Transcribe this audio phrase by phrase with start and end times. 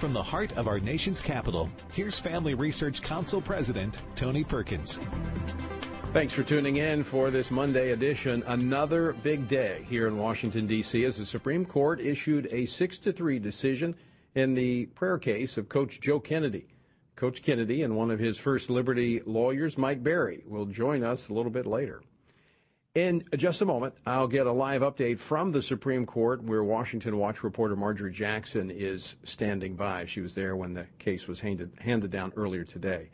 [0.00, 4.98] From the heart of our nation's capital, here's Family Research Council President Tony Perkins.
[6.14, 8.42] Thanks for tuning in for this Monday edition.
[8.46, 13.12] Another big day here in Washington, D.C., as the Supreme Court issued a 6 to
[13.12, 13.94] 3 decision
[14.34, 16.68] in the prayer case of Coach Joe Kennedy.
[17.14, 21.34] Coach Kennedy and one of his first Liberty lawyers, Mike Berry, will join us a
[21.34, 22.00] little bit later.
[22.96, 27.18] In just a moment, I'll get a live update from the Supreme Court where Washington
[27.18, 30.06] Watch reporter Marjorie Jackson is standing by.
[30.06, 33.10] She was there when the case was handed, handed down earlier today.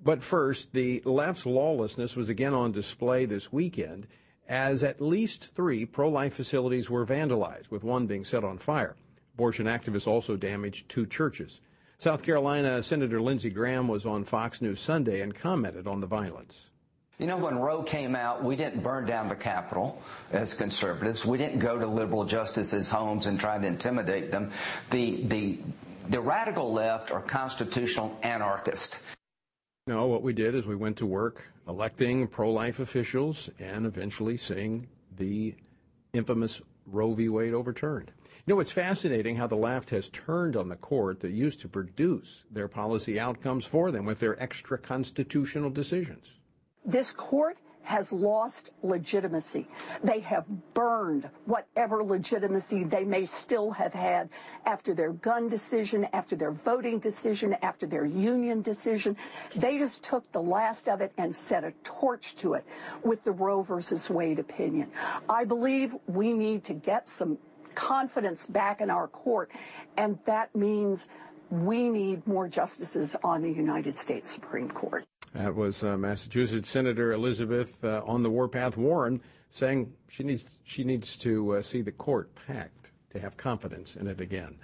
[0.00, 4.06] But first, the left's lawlessness was again on display this weekend
[4.48, 8.94] as at least three pro life facilities were vandalized, with one being set on fire.
[9.34, 11.60] Abortion activists also damaged two churches.
[11.98, 16.70] South Carolina Senator Lindsey Graham was on Fox News Sunday and commented on the violence.
[17.18, 20.02] You know, when Roe came out, we didn't burn down the Capitol
[20.32, 21.24] as conservatives.
[21.24, 24.52] We didn't go to liberal justices' homes and try to intimidate them.
[24.90, 25.58] The, the,
[26.10, 28.98] the radical left are constitutional anarchists.
[29.86, 34.36] No, what we did is we went to work electing pro life officials and eventually
[34.36, 35.54] seeing the
[36.12, 37.30] infamous Roe v.
[37.30, 38.12] Wade overturned.
[38.46, 41.68] You know, it's fascinating how the left has turned on the court that used to
[41.68, 46.36] produce their policy outcomes for them with their extra constitutional decisions.
[46.86, 49.66] This court has lost legitimacy.
[50.02, 54.28] They have burned whatever legitimacy they may still have had
[54.64, 59.16] after their gun decision, after their voting decision, after their union decision.
[59.54, 62.64] They just took the last of it and set a torch to it
[63.04, 64.90] with the Roe versus Wade opinion.
[65.28, 67.38] I believe we need to get some
[67.76, 69.52] confidence back in our court,
[69.96, 71.06] and that means
[71.50, 75.04] we need more justices on the United States Supreme Court.
[75.34, 80.84] That was uh, Massachusetts Senator Elizabeth uh, on the warpath Warren saying she needs she
[80.84, 84.58] needs to uh, see the court packed to have confidence in it again.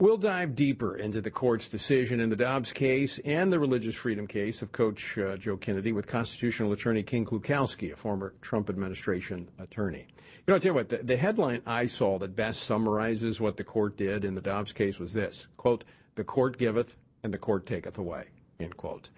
[0.00, 4.28] We'll dive deeper into the court's decision in the Dobbs case and the religious freedom
[4.28, 9.48] case of Coach uh, Joe Kennedy with constitutional attorney Ken Klukowski, a former Trump administration
[9.58, 10.06] attorney.
[10.06, 13.56] You know, I'll tell you what, the, the headline I saw that best summarizes what
[13.56, 15.82] the court did in the Dobbs case was this, quote,
[16.14, 18.26] the court giveth and the court taketh away,
[18.60, 19.08] end quote.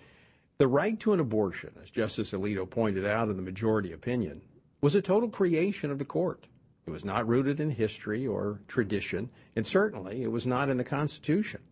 [0.61, 4.43] The right to an abortion, as Justice Alito pointed out in the majority opinion,
[4.83, 6.49] was a total creation of the court.
[6.87, 10.85] It was not rooted in history or tradition, and certainly it was not in the
[10.85, 11.63] Constitution.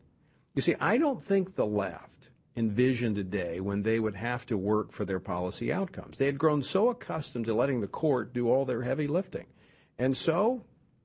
[0.54, 4.56] You see, I don't think the left envisioned a day when they would have to
[4.56, 6.16] work for their policy outcomes.
[6.16, 9.48] They had grown so accustomed to letting the court do all their heavy lifting.
[9.98, 10.64] And so,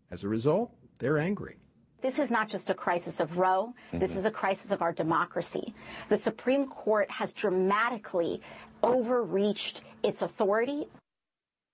[0.09, 1.57] as a result, they're angry.
[2.03, 3.73] This is not just a crisis of Roe.
[3.87, 3.99] Mm-hmm.
[3.99, 5.73] This is a crisis of our democracy.
[6.09, 8.41] The Supreme Court has dramatically
[8.83, 10.89] overreached its authority.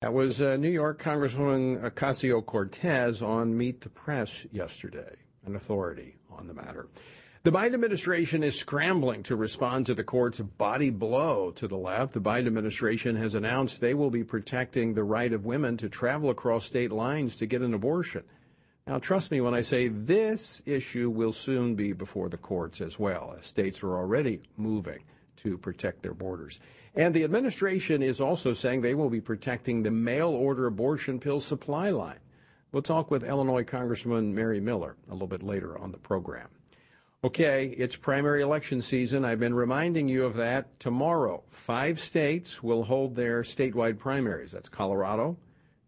[0.02, 5.16] That was uh, New York Congresswoman Ocasio Cortez on Meet the Press yesterday,
[5.48, 6.88] an authority on the matter.
[7.42, 12.14] The Biden administration is scrambling to respond to the court's body blow to the left.
[12.14, 16.30] The Biden administration has announced they will be protecting the right of women to travel
[16.30, 18.24] across state lines to get an abortion.
[18.90, 22.98] Now, trust me when I say this issue will soon be before the courts as
[22.98, 25.04] well, as states are already moving
[25.44, 26.60] to protect their borders.
[26.96, 31.40] And the administration is also saying they will be protecting the mail order abortion pill
[31.40, 32.18] supply line.
[32.72, 36.48] We'll talk with Illinois Congressman Mary Miller a little bit later on the program.
[37.24, 39.24] Okay, it's primary election season.
[39.24, 40.80] I've been reminding you of that.
[40.80, 44.52] Tomorrow, five states will hold their statewide primaries.
[44.52, 45.38] That's Colorado,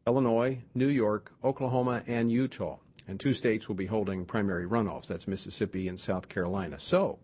[0.06, 2.78] Illinois, New York, Oklahoma, and Utah.
[3.08, 5.08] And two states will be holding primary runoffs.
[5.08, 6.80] That's Mississippi and South Carolina.
[6.80, 7.20] So,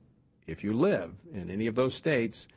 [0.47, 2.47] if you live in any of those states,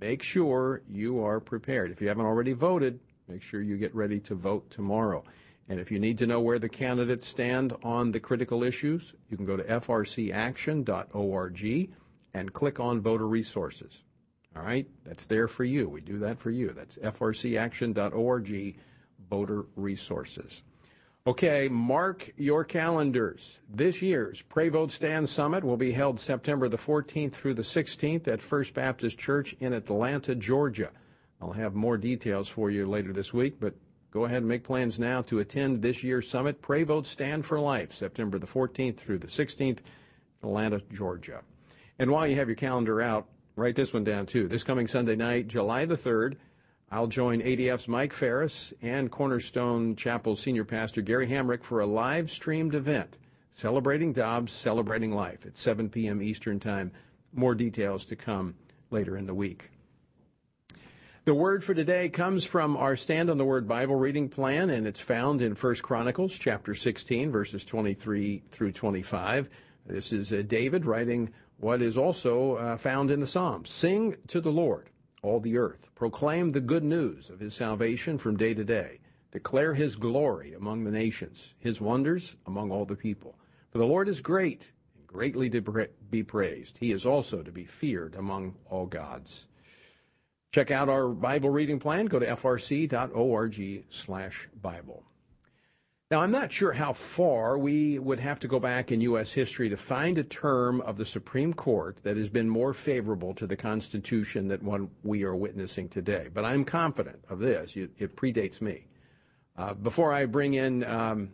[0.00, 1.90] make sure you are prepared.
[1.90, 5.24] If you haven't already voted, make sure you get ready to vote tomorrow.
[5.68, 9.36] And if you need to know where the candidates stand on the critical issues, you
[9.36, 11.90] can go to frcaction.org
[12.34, 14.02] and click on voter resources.
[14.56, 14.86] All right?
[15.04, 15.88] That's there for you.
[15.88, 16.70] We do that for you.
[16.70, 18.76] That's frcaction.org,
[19.30, 20.62] voter resources.
[21.26, 23.62] Okay, mark your calendars.
[23.70, 28.28] This year's Pray Vote Stand Summit will be held September the 14th through the 16th
[28.28, 30.90] at First Baptist Church in Atlanta, Georgia.
[31.40, 33.72] I'll have more details for you later this week, but
[34.10, 36.60] go ahead and make plans now to attend this year's summit.
[36.60, 39.78] Pray Vote Stand for Life, September the 14th through the 16th,
[40.42, 41.40] Atlanta, Georgia.
[41.98, 44.46] And while you have your calendar out, write this one down too.
[44.46, 46.34] This coming Sunday night, July the 3rd,
[46.94, 52.30] I'll join ADF's Mike Farris and Cornerstone Chapel Senior Pastor Gary Hamrick for a live
[52.30, 53.18] streamed event
[53.50, 56.22] celebrating Dobbs, celebrating life at 7 p.m.
[56.22, 56.92] Eastern Time.
[57.32, 58.54] More details to come
[58.92, 59.72] later in the week.
[61.24, 64.86] The word for today comes from our Stand on the Word Bible reading plan, and
[64.86, 69.48] it's found in 1 Chronicles chapter 16, verses 23 through 25.
[69.84, 73.68] This is uh, David writing what is also uh, found in the Psalms.
[73.68, 74.90] Sing to the Lord,
[75.24, 75.88] all the earth.
[75.94, 79.00] Proclaim the good news of his salvation from day to day.
[79.32, 83.36] Declare his glory among the nations, his wonders among all the people.
[83.70, 86.78] For the Lord is great and greatly to be praised.
[86.78, 89.46] He is also to be feared among all gods.
[90.52, 92.06] Check out our Bible reading plan.
[92.06, 95.02] Go to frc.org slash Bible.
[96.10, 99.32] Now, I'm not sure how far we would have to go back in U.S.
[99.32, 103.46] history to find a term of the Supreme Court that has been more favorable to
[103.46, 106.28] the Constitution than one we are witnessing today.
[106.32, 107.74] But I'm confident of this.
[107.74, 108.86] It predates me.
[109.56, 111.30] Uh, before I bring in um,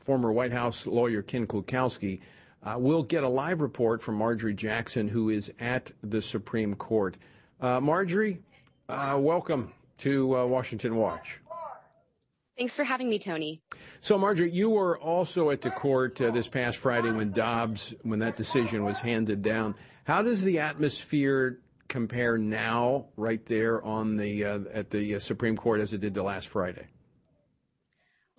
[0.00, 2.20] former White House lawyer Ken Klukowski,
[2.64, 7.16] uh, we'll get a live report from Marjorie Jackson, who is at the Supreme Court.
[7.60, 8.40] Uh, Marjorie,
[8.88, 11.38] uh, welcome to uh, Washington Watch.
[12.60, 13.62] Thanks for having me, Tony.
[14.02, 18.18] So, Marjorie, you were also at the court uh, this past Friday when Dobbs, when
[18.18, 19.74] that decision was handed down.
[20.04, 25.56] How does the atmosphere compare now, right there on the uh, at the uh, Supreme
[25.56, 26.84] Court, as it did the last Friday?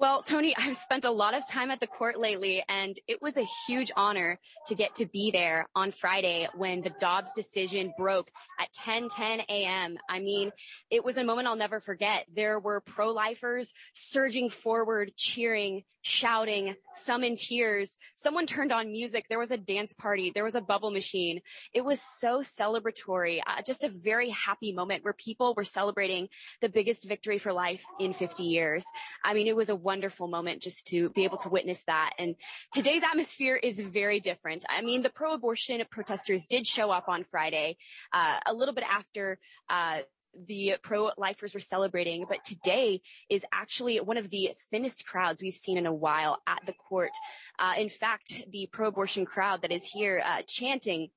[0.02, 3.38] Well, Tony, I've spent a lot of time at the court lately, and it was
[3.38, 8.32] a huge honor to get to be there on Friday when the Dobbs decision broke
[8.60, 10.00] at 10 10 a.m.
[10.10, 10.52] I mean,
[10.90, 12.26] it was a moment I'll never forget.
[12.34, 17.96] There were pro lifers surging forward, cheering, shouting, some in tears.
[18.16, 19.26] Someone turned on music.
[19.30, 20.32] There was a dance party.
[20.34, 21.42] There was a bubble machine.
[21.74, 26.30] It was so celebratory, uh, just a very happy moment where people were celebrating
[26.62, 28.84] the biggest victory for life in 50 years.
[29.24, 32.12] I mean, it was a wonderful moment just to be able to witness that.
[32.18, 32.36] And
[32.74, 34.66] today's atmosphere is very different.
[34.70, 37.78] I mean, the pro-abortion protesters did show up on Friday,
[38.14, 39.38] uh, a little bit after,
[39.70, 40.00] uh,
[40.48, 45.78] the pro-lifers were celebrating, but today is actually one of the thinnest crowds we've seen
[45.78, 47.12] in a while at the court.
[47.60, 51.10] Uh, in fact, the pro-abortion crowd that is here uh, chanting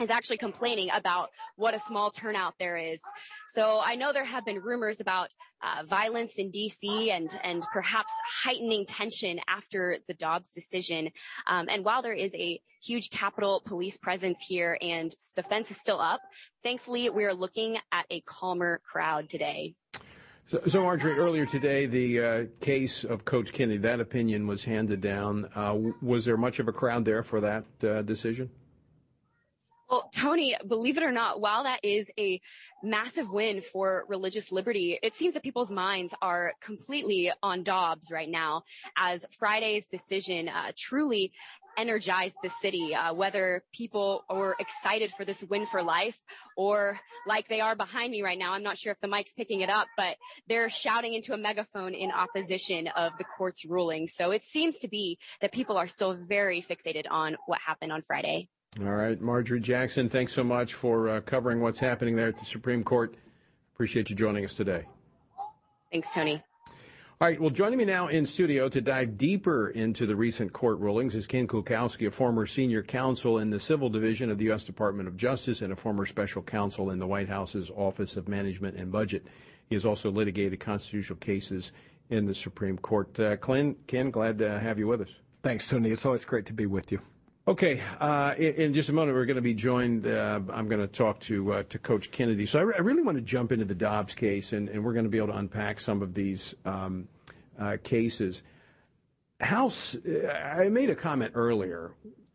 [0.00, 3.02] is actually complaining about what a small turnout there is.
[3.48, 5.30] So I know there have been rumors about
[5.60, 8.12] uh, violence in DC and and perhaps
[8.44, 11.10] heightening tension after the Dobbs decision.
[11.48, 15.80] Um, and while there is a huge Capitol Police presence here and the fence is
[15.80, 16.20] still up,
[16.62, 19.74] thankfully we are looking at a calmer crowd today.
[20.46, 25.00] So, so Marjorie, earlier today, the uh, case of Coach Kennedy, that opinion was handed
[25.00, 25.48] down.
[25.56, 28.48] Uh, was there much of a crowd there for that uh, decision?
[29.90, 32.42] Well, Tony, believe it or not, while that is a
[32.82, 38.28] massive win for religious liberty, it seems that people's minds are completely on Dobbs right
[38.28, 38.64] now
[38.98, 41.32] as Friday's decision uh, truly
[41.78, 46.20] energized the city, uh, whether people were excited for this win for life
[46.56, 48.52] or like they are behind me right now.
[48.52, 50.16] I'm not sure if the mic's picking it up, but
[50.48, 54.06] they're shouting into a megaphone in opposition of the court's ruling.
[54.08, 58.02] So it seems to be that people are still very fixated on what happened on
[58.02, 58.48] Friday.
[58.80, 62.44] All right, Marjorie Jackson, thanks so much for uh, covering what's happening there at the
[62.44, 63.16] Supreme Court.
[63.74, 64.84] Appreciate you joining us today.
[65.90, 66.42] Thanks, Tony.
[67.20, 70.78] All right, well, joining me now in studio to dive deeper into the recent court
[70.78, 74.62] rulings is Ken Klukowski, a former senior counsel in the Civil Division of the U.S.
[74.62, 78.76] Department of Justice and a former special counsel in the White House's Office of Management
[78.76, 79.26] and Budget.
[79.66, 81.72] He has also litigated constitutional cases
[82.10, 83.18] in the Supreme Court.
[83.18, 85.10] Uh, Ken, Ken, glad to have you with us.
[85.42, 85.90] Thanks, Tony.
[85.90, 87.00] It's always great to be with you.
[87.48, 90.06] Okay, uh, in, just a moment, we're going to be joined.
[90.06, 92.44] Uh, I'm going to talk to uh, to Coach Kennedy.
[92.44, 95.06] So I, re- I, really want to jump into the Dobbs case, and, we're going
[95.06, 97.08] to be able to unpack some of these um,
[97.84, 98.42] cases.
[99.40, 101.92] I made a comment earlier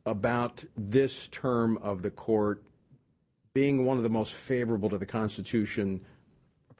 [0.07, 2.63] about this term of the court
[3.53, 6.01] being one of the most favorable to the Constitution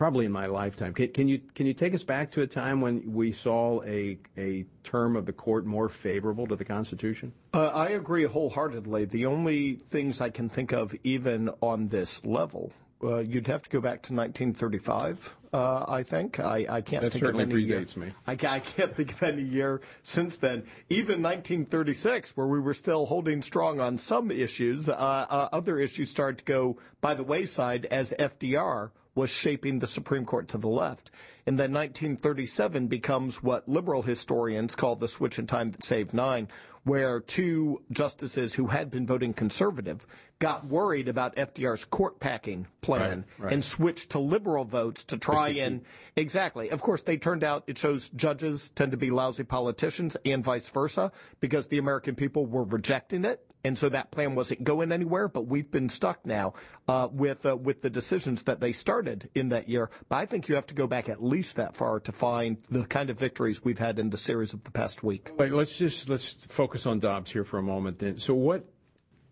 [0.03, 0.93] probably in my lifetime.
[0.93, 4.17] Can, can, you can you take us back to a time when we saw a
[4.37, 7.31] a term of the court more favorable to the Constitution?
[7.53, 9.05] Uh, I agree wholeheartedly.
[9.05, 13.69] The only things I can think of, even on this level, uh, you'd have to
[13.69, 15.37] go back to 1935.
[15.53, 18.07] Uh, I think I, I can't that think certainly of any predates year.
[18.07, 18.11] me.
[18.27, 20.63] I, I, can't think of any year since then.
[20.89, 26.09] Even 1936, where we were still holding strong on some issues, uh, uh, other issues
[26.09, 30.67] started to go by the wayside as FDR was shaping the Supreme Court to the
[30.67, 31.11] left.
[31.45, 36.47] And then 1937 becomes what liberal historians call the switch in time that saved nine,
[36.83, 40.07] where two justices who had been voting conservative
[40.39, 43.53] got worried about FDR's court packing plan right, right.
[43.53, 45.81] and switched to liberal votes to try and
[46.15, 46.69] exactly.
[46.69, 50.67] Of course, they turned out it shows judges tend to be lousy politicians and vice
[50.69, 55.27] versa because the American people were rejecting it and so that plan wasn't going anywhere.
[55.27, 56.53] But we've been stuck now
[56.87, 59.89] uh, with uh, with the decisions that they started in that year.
[60.09, 62.85] But I think you have to go back at least that far to find the
[62.85, 65.31] kind of victories we've had in the series of the past week.
[65.37, 67.99] But let's just let's focus on Dobbs here for a moment.
[67.99, 68.65] Then, so what,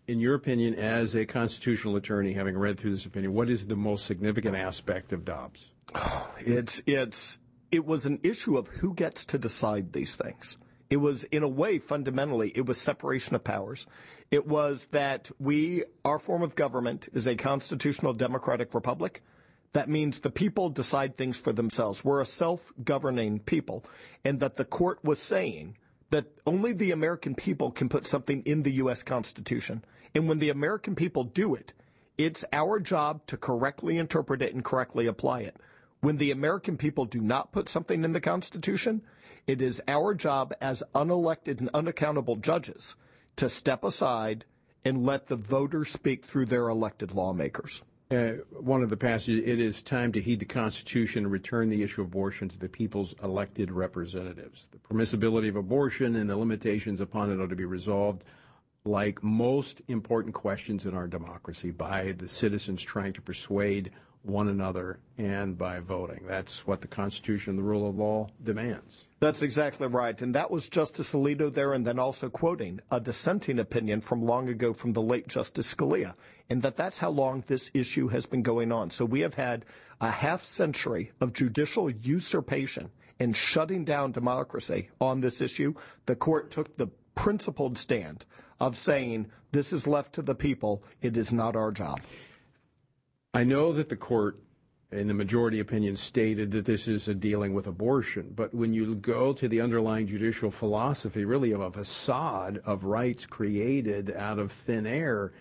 [0.06, 3.76] in your opinion, as a constitutional attorney, having read through this opinion, what is the
[3.76, 5.68] most significant aspect of Dobbs?
[6.44, 7.38] It's it's
[7.70, 10.58] it was an issue of who gets to decide these things.
[10.92, 13.86] It was, in a way, fundamentally, it was separation of powers.
[14.30, 19.22] It was that we, our form of government, is a constitutional democratic republic.
[19.72, 22.04] That means the people decide things for themselves.
[22.04, 23.86] We're a self governing people.
[24.22, 25.78] And that the court was saying
[26.10, 29.02] that only the American people can put something in the U.S.
[29.02, 29.82] Constitution.
[30.14, 31.72] And when the American people do it,
[32.18, 35.56] it's our job to correctly interpret it and correctly apply it.
[36.02, 39.00] When the American people do not put something in the Constitution,
[39.46, 42.94] it is our job as unelected and unaccountable judges
[43.36, 44.44] to step aside
[44.84, 47.82] and let the voters speak through their elected lawmakers.
[48.10, 51.82] Uh, one of the passages, it is time to heed the Constitution and return the
[51.82, 54.66] issue of abortion to the people's elected representatives.
[54.70, 58.24] The permissibility of abortion and the limitations upon it are to be resolved,
[58.84, 64.98] like most important questions in our democracy, by the citizens trying to persuade one another
[65.18, 66.24] and by voting.
[66.26, 69.04] That's what the Constitution and the rule of law demands.
[69.20, 70.20] That's exactly right.
[70.20, 74.48] And that was Justice Alito there, and then also quoting a dissenting opinion from long
[74.48, 76.14] ago from the late Justice Scalia,
[76.50, 78.90] and that that's how long this issue has been going on.
[78.90, 79.64] So we have had
[80.00, 85.74] a half century of judicial usurpation and shutting down democracy on this issue.
[86.06, 88.24] The court took the principled stand
[88.58, 92.00] of saying this is left to the people, it is not our job.
[93.34, 94.38] I know that the court,
[94.90, 98.94] in the majority opinion, stated that this is a dealing with abortion, but when you
[98.94, 104.52] go to the underlying judicial philosophy, really of a facade of rights created out of
[104.52, 105.32] thin air,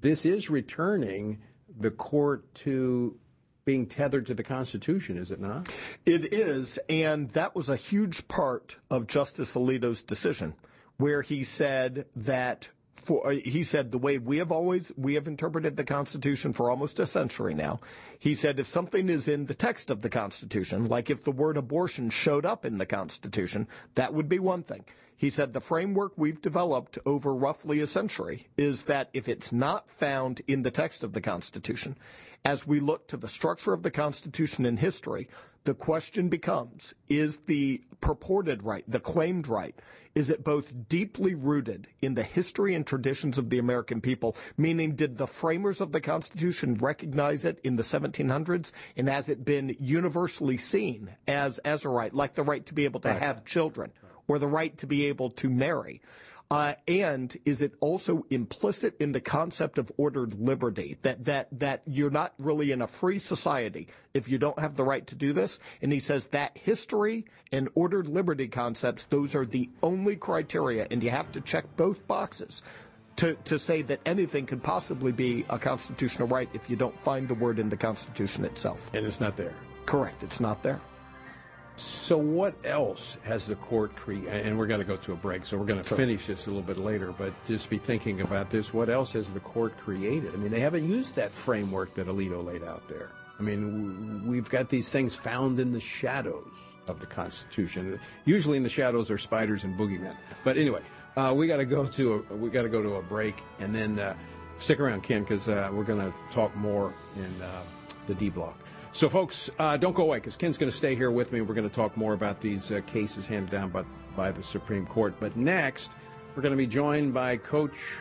[0.00, 1.38] this is returning
[1.78, 3.16] the court to
[3.64, 5.68] being tethered to the Constitution, is it not?
[6.04, 10.54] It is, and that was a huge part of Justice Alito's decision,
[10.96, 12.70] where he said that
[13.00, 16.70] for, uh, he said the way we have always we have interpreted the Constitution for
[16.70, 17.80] almost a century now.
[18.18, 21.56] He said if something is in the text of the Constitution, like if the word
[21.56, 24.84] abortion showed up in the Constitution, that would be one thing.
[25.16, 29.90] He said the framework we've developed over roughly a century is that if it's not
[29.90, 31.98] found in the text of the Constitution,
[32.44, 35.28] as we look to the structure of the Constitution in history,
[35.64, 39.74] the question becomes is the purported right, the claimed right,
[40.14, 44.96] is it both deeply rooted in the history and traditions of the American people, meaning
[44.96, 49.76] did the framers of the Constitution recognize it in the 1700s and has it been
[49.78, 53.22] universally seen as, as a right, like the right to be able to right.
[53.22, 53.92] have children
[54.28, 56.00] or the right to be able to marry?
[56.50, 61.80] Uh, and is it also implicit in the concept of ordered liberty that that that
[61.86, 65.32] you're not really in a free society if you don't have the right to do
[65.32, 65.60] this?
[65.80, 71.02] And he says that history and ordered liberty concepts those are the only criteria, and
[71.04, 72.62] you have to check both boxes.
[73.16, 77.28] To, to say that anything could possibly be a constitutional right if you don't find
[77.28, 78.90] the word in the Constitution itself.
[78.94, 79.52] And it's not there.
[79.84, 80.22] Correct.
[80.22, 80.80] It's not there.
[81.80, 84.28] So what else has the court created?
[84.28, 85.96] And we're going to go to a break, so we're going to sure.
[85.96, 87.10] finish this a little bit later.
[87.16, 90.34] But just be thinking about this: what else has the court created?
[90.34, 93.12] I mean, they haven't used that framework that Alito laid out there.
[93.38, 96.52] I mean, we've got these things found in the shadows
[96.86, 97.98] of the Constitution.
[98.26, 100.16] Usually, in the shadows are spiders and boogeymen.
[100.44, 100.82] But anyway,
[101.16, 103.74] uh, we got to go to a, we got to go to a break, and
[103.74, 104.14] then uh,
[104.58, 107.62] stick around, Ken, because uh, we're going to talk more in uh,
[108.06, 108.58] the D block.
[108.92, 111.40] So, folks, uh, don't go away because Ken's going to stay here with me.
[111.40, 113.84] We're going to talk more about these uh, cases handed down by,
[114.16, 115.14] by the Supreme Court.
[115.20, 115.92] But next,
[116.34, 117.98] we're going to be joined by Coach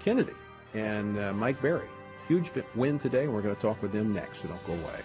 [0.00, 0.32] Kennedy
[0.72, 1.86] and uh, Mike Berry.
[2.28, 3.28] Huge win today.
[3.28, 5.00] We're going to talk with them next, so don't go away.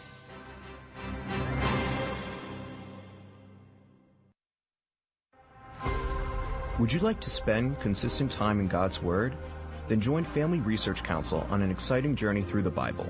[6.79, 9.35] Would you like to spend consistent time in God's Word?
[9.89, 13.09] Then join Family Research Council on an exciting journey through the Bible.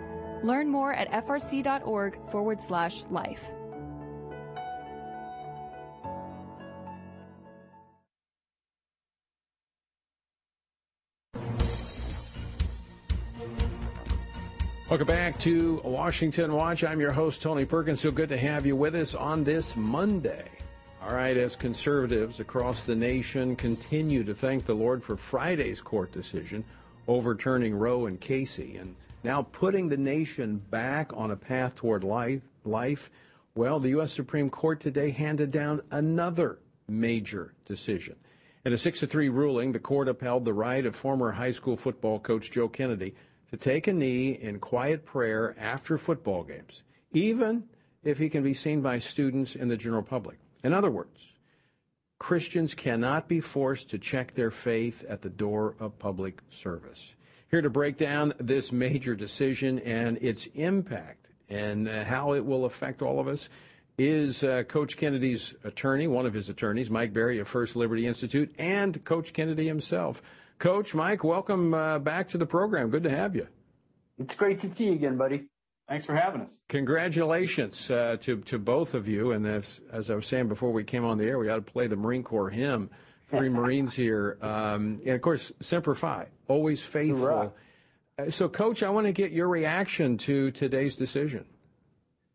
[0.43, 3.51] Learn more at frc.org forward slash life.
[14.91, 16.83] Welcome back to Washington Watch.
[16.83, 18.01] I'm your host, Tony Perkins.
[18.01, 20.49] So good to have you with us on this Monday.
[21.01, 26.11] All right, as conservatives across the nation continue to thank the Lord for Friday's court
[26.11, 26.65] decision
[27.07, 32.41] overturning Roe and Casey and now putting the nation back on a path toward life,
[32.63, 33.09] life,
[33.55, 34.13] well, the U.S.
[34.13, 38.15] Supreme Court today handed down another major decision.
[38.63, 41.75] In a 6 to 3 ruling, the court upheld the right of former high school
[41.75, 43.15] football coach Joe Kennedy
[43.49, 47.63] to take a knee in quiet prayer after football games, even
[48.03, 50.37] if he can be seen by students and the general public.
[50.63, 51.27] In other words,
[52.19, 57.15] Christians cannot be forced to check their faith at the door of public service.
[57.51, 62.63] Here to break down this major decision and its impact and uh, how it will
[62.63, 63.49] affect all of us
[63.97, 68.55] is uh, Coach Kennedy's attorney, one of his attorneys, Mike Berry of First Liberty Institute,
[68.57, 70.21] and Coach Kennedy himself.
[70.59, 72.89] Coach Mike, welcome uh, back to the program.
[72.89, 73.49] Good to have you.
[74.17, 75.49] It's great to see you again, buddy.
[75.89, 76.57] Thanks for having us.
[76.69, 79.33] Congratulations uh, to to both of you.
[79.33, 81.61] And as as I was saying before we came on the air, we got to
[81.69, 82.89] play the Marine Corps hymn
[83.31, 84.37] three Marines here.
[84.41, 87.53] Um, and of course, Semper Fi, always faithful.
[88.17, 91.45] Uh, so, Coach, I want to get your reaction to today's decision.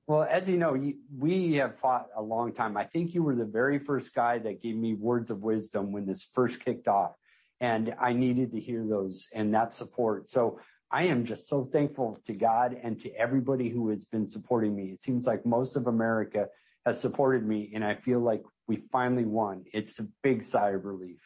[0.06, 0.80] Well, as you know,
[1.18, 2.76] we have fought a long time.
[2.76, 6.06] I think you were the very first guy that gave me words of wisdom when
[6.06, 7.12] this first kicked off.
[7.60, 10.28] And I needed to hear those and that support.
[10.28, 14.76] So I am just so thankful to God and to everybody who has been supporting
[14.76, 14.90] me.
[14.90, 16.48] It seems like most of America
[16.86, 19.64] has supported me, and I feel like we finally won.
[19.72, 21.18] It's a big sigh of relief.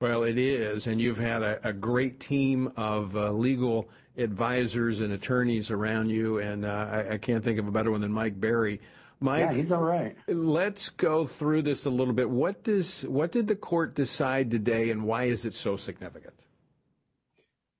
[0.00, 5.12] Well, it is, and you've had a, a great team of uh, legal advisors and
[5.12, 8.38] attorneys around you, and uh, I, I, can't think of a better one than Mike
[8.38, 8.80] Berry.
[9.20, 10.16] Mike, yeah, he's all right.
[10.26, 12.28] Let's go through this a little bit.
[12.28, 16.34] What does what did the court decide today, and why is it so significant?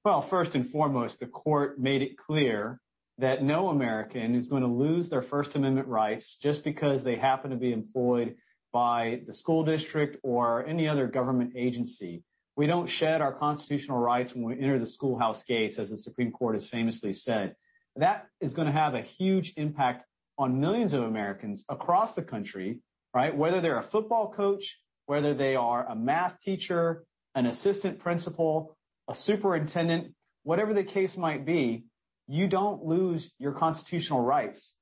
[0.05, 2.81] Well, first and foremost, the court made it clear
[3.23, 7.53] that no American is going to lose their First Amendment rights just because they happen
[7.53, 8.35] to be employed
[8.73, 12.25] by the school district or any other government agency.
[12.57, 16.33] We don't shed our constitutional rights when we enter the schoolhouse gates, as the Supreme
[16.33, 17.55] Court has famously said.
[17.95, 20.05] That is going to have a huge impact
[20.37, 22.81] on millions of Americans across the country,
[23.15, 23.37] right?
[23.37, 27.05] Whether they're a football coach, whether they are a math teacher,
[27.37, 31.85] an assistant principal, a superintendent, whatever the case might be,
[32.27, 34.75] you don't lose your constitutional rights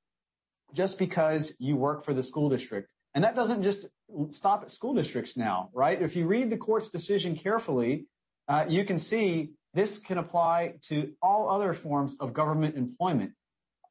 [0.73, 2.89] just because you work for the school district.
[3.13, 3.87] And that doesn't just
[4.29, 6.01] stop at school districts now, right?
[6.01, 8.05] If you read the court's decision carefully,
[8.47, 13.31] uh, you can see this can apply to all other forms of government employment.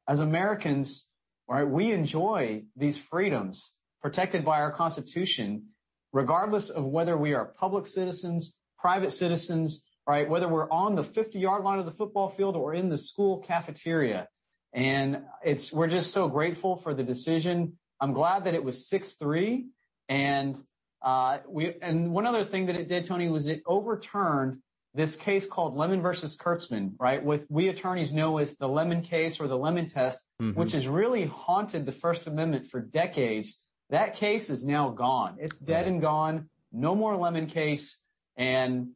[0.07, 1.07] As Americans,
[1.47, 5.67] right, we enjoy these freedoms protected by our Constitution,
[6.11, 10.29] regardless of whether we are public citizens, private citizens, right?
[10.29, 13.39] Whether we're on the 50 yard line of the football field or in the school
[13.39, 14.27] cafeteria.
[14.73, 17.77] And it's, we're just so grateful for the decision.
[17.99, 19.65] I'm glad that it was 6-3
[20.09, 20.57] and,
[21.01, 24.59] uh, we, and one other thing that it did, Tony, was it overturned
[24.93, 27.23] this case called Lemon versus Kurtzman, right?
[27.23, 30.59] With we attorneys know as the Lemon case or the Lemon test, mm-hmm.
[30.59, 33.57] which has really haunted the First Amendment for decades.
[33.89, 35.37] That case is now gone.
[35.39, 35.87] It's dead right.
[35.87, 36.49] and gone.
[36.71, 37.97] No more Lemon case.
[38.35, 38.89] And,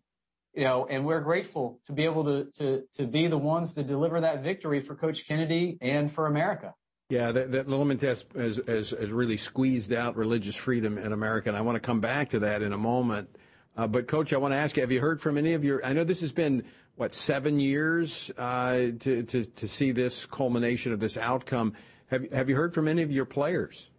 [0.56, 3.84] you know, and we're grateful to be able to, to, to be the ones to
[3.84, 6.74] deliver that victory for Coach Kennedy and for America.
[7.10, 11.50] Yeah, that, that Lemon test has, has, has really squeezed out religious freedom in America.
[11.50, 13.30] And I want to come back to that in a moment.
[13.78, 15.86] Uh, but, Coach, I want to ask you: Have you heard from any of your?
[15.86, 16.64] I know this has been
[16.96, 21.74] what seven years uh, to, to to see this culmination of this outcome.
[22.08, 23.90] Have Have you heard from any of your players?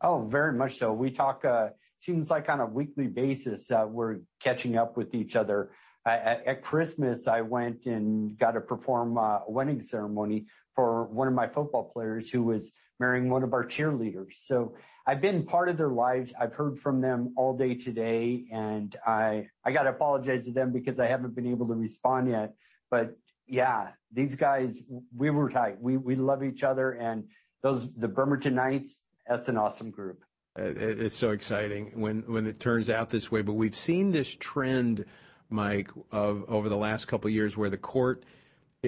[0.00, 0.92] Oh, very much so.
[0.92, 1.44] We talk.
[1.44, 5.70] Uh, seems like on a weekly basis uh, we're catching up with each other.
[6.06, 11.26] At, at, Christmas, I went and got to perform uh, a wedding ceremony for one
[11.26, 14.34] of my football players who was marrying one of our cheerleaders.
[14.36, 16.32] So I've been part of their lives.
[16.40, 20.72] I've heard from them all day today, and I I got to apologize to them
[20.72, 22.54] because I haven't been able to respond yet.
[22.90, 23.16] But
[23.46, 24.80] yeah, these guys,
[25.16, 25.80] we were tight.
[25.80, 27.24] We we love each other, and
[27.62, 29.02] those the Bremerton Knights.
[29.28, 30.22] That's an awesome group.
[30.56, 33.42] It's so exciting when when it turns out this way.
[33.42, 35.04] But we've seen this trend,
[35.48, 38.24] Mike, of over the last couple of years where the court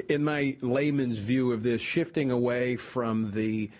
[0.08, 3.70] in my layman's view of this, shifting away from the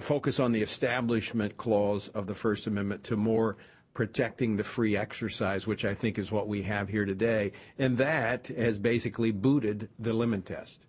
[0.00, 3.56] focus on the establishment clause of the First Amendment to more
[3.92, 7.52] protecting the free exercise, which I think is what we have here today.
[7.78, 10.80] And that has basically booted the Lemon test.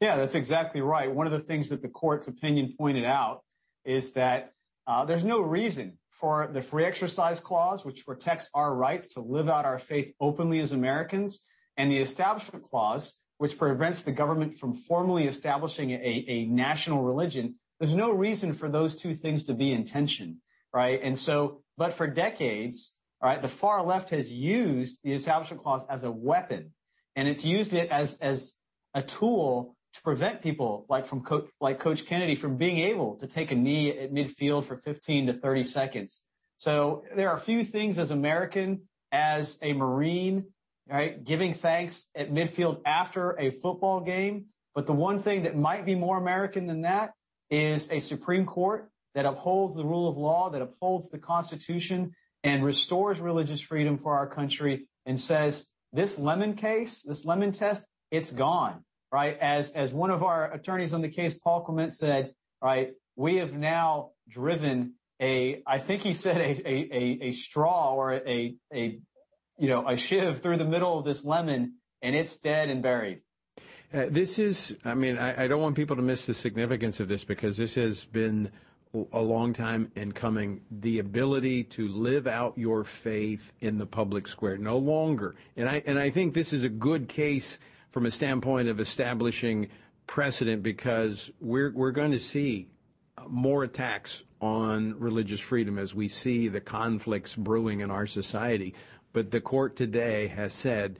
[0.00, 1.10] Yeah, that's exactly right.
[1.10, 3.42] One of the things that the court's opinion pointed out
[3.84, 4.52] is that
[4.86, 9.48] uh, there's no reason for the free exercise clause, which protects our rights to live
[9.48, 11.42] out our faith openly as Americans,
[11.76, 17.56] and the Establishment Clause, which prevents the government from formally establishing a, a national religion,
[17.78, 20.40] there's no reason for those two things to be in tension,
[20.72, 21.00] right?
[21.02, 26.04] And so, but for decades, right, the far left has used the Establishment Clause as
[26.04, 26.72] a weapon,
[27.14, 28.52] and it's used it as as
[28.94, 33.26] a tool to prevent people like from Co- like Coach Kennedy from being able to
[33.26, 36.22] take a knee at midfield for 15 to 30 seconds.
[36.58, 40.46] So there are a few things as American, as a Marine,
[40.88, 41.22] right?
[41.22, 44.46] Giving thanks at midfield after a football game.
[44.74, 47.12] But the one thing that might be more American than that
[47.50, 52.62] is a Supreme Court that upholds the rule of law, that upholds the Constitution and
[52.62, 58.30] restores religious freedom for our country and says this lemon case, this lemon test, it's
[58.30, 59.38] gone, right?
[59.40, 63.54] As, as one of our attorneys on the case, Paul Clement said, right, we have
[63.54, 68.98] now driven a, I think he said a, a, a, straw or a, a,
[69.58, 73.22] you know, a shiv through the middle of this lemon and it's dead and buried.
[73.92, 77.08] Uh, this is, I mean, I, I, don't want people to miss the significance of
[77.08, 78.50] this because this has been
[79.12, 80.60] a long time in coming.
[80.70, 85.36] The ability to live out your faith in the public square, no longer.
[85.56, 87.58] And I, and I think this is a good case
[87.96, 89.68] from a standpoint of establishing
[90.06, 92.68] precedent because we're, we're going to see
[93.26, 98.74] more attacks on religious freedom as we see the conflicts brewing in our society.
[99.14, 100.98] But the court today has said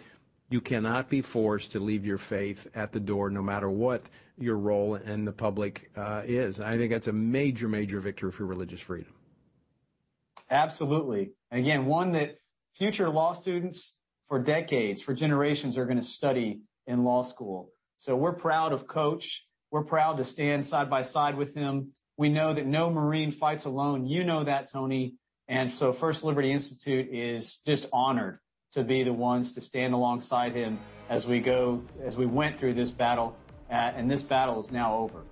[0.48, 4.56] you cannot be forced to leave your faith at the door, no matter what your
[4.56, 6.60] role in the public uh, is.
[6.60, 9.12] I think that's a major, major victory for religious freedom.
[10.50, 11.32] Absolutely.
[11.50, 12.38] And again, one that
[12.72, 13.96] future law students
[14.28, 17.70] for decades, for generations, are going to study in law school.
[17.98, 19.46] So we're proud of Coach.
[19.70, 21.92] We're proud to stand side by side with him.
[22.16, 24.06] We know that no Marine fights alone.
[24.06, 25.16] You know that, Tony.
[25.48, 28.38] And so First Liberty Institute is just honored
[28.72, 32.74] to be the ones to stand alongside him as we go, as we went through
[32.74, 33.36] this battle.
[33.70, 35.22] Uh, and this battle is now over.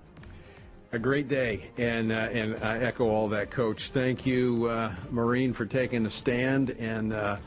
[0.92, 3.90] A great day, and uh, and I echo all that, Coach.
[3.90, 7.38] Thank you, uh, Marine, for taking a stand, and uh,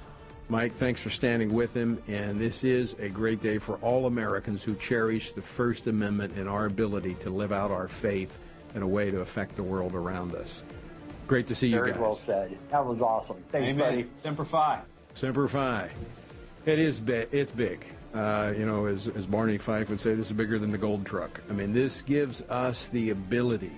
[0.50, 2.02] Mike, thanks for standing with him.
[2.08, 6.48] And this is a great day for all Americans who cherish the First Amendment and
[6.48, 8.40] our ability to live out our faith
[8.74, 10.64] in a way to affect the world around us.
[11.28, 12.02] Great to see Very you guys.
[12.02, 12.58] well said.
[12.70, 13.44] That was awesome.
[13.52, 13.78] Thanks, Amen.
[13.78, 14.10] buddy.
[14.16, 14.80] Semper Fi.
[15.14, 15.90] Semper Fi.
[16.66, 17.28] It is big.
[17.32, 17.86] It's big.
[18.14, 21.06] Uh, you know, as, as Barney Fife would say, this is bigger than the gold
[21.06, 21.42] truck.
[21.50, 23.74] I mean, this gives us the ability,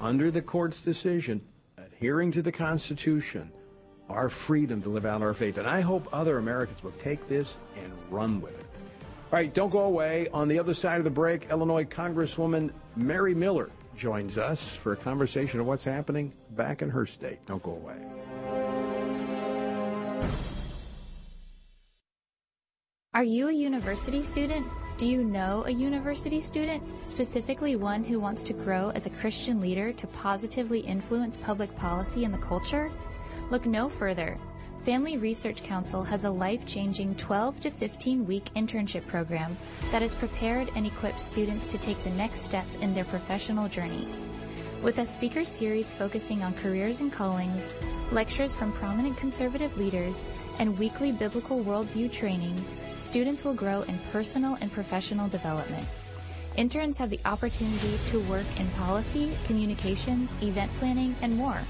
[0.00, 1.40] under the court's decision,
[1.76, 3.50] adhering to the Constitution,
[4.08, 5.58] our freedom to live out our faith.
[5.58, 8.66] And I hope other Americans will take this and run with it.
[9.30, 10.28] All right, don't go away.
[10.32, 14.96] On the other side of the break, Illinois Congresswoman Mary Miller joins us for a
[14.96, 17.44] conversation of what's happening back in her state.
[17.46, 17.96] Don't go away.
[23.14, 24.66] Are you a university student?
[24.96, 29.60] Do you know a university student, specifically one who wants to grow as a Christian
[29.60, 32.90] leader to positively influence public policy and the culture?
[33.50, 34.36] Look no further.
[34.82, 39.56] Family Research Council has a life changing 12 to 15 week internship program
[39.90, 44.06] that has prepared and equipped students to take the next step in their professional journey.
[44.82, 47.72] With a speaker series focusing on careers and callings,
[48.12, 50.24] lectures from prominent conservative leaders,
[50.58, 52.62] and weekly biblical worldview training,
[52.94, 55.86] students will grow in personal and professional development.
[56.56, 61.60] Interns have the opportunity to work in policy, communications, event planning, and more.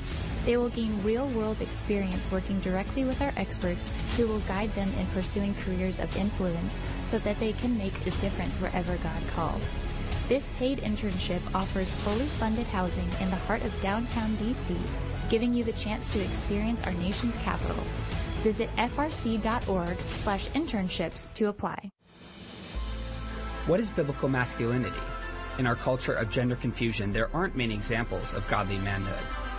[0.49, 4.91] They will gain real world experience working directly with our experts who will guide them
[4.99, 9.79] in pursuing careers of influence so that they can make a difference wherever God calls.
[10.27, 14.75] This paid internship offers fully funded housing in the heart of downtown DC,
[15.29, 17.77] giving you the chance to experience our nation's capital.
[18.41, 21.91] Visit frc.org slash internships to apply.
[23.67, 24.97] What is biblical masculinity?
[25.59, 29.48] In our culture of gender confusion, there aren't many examples of godly manhood.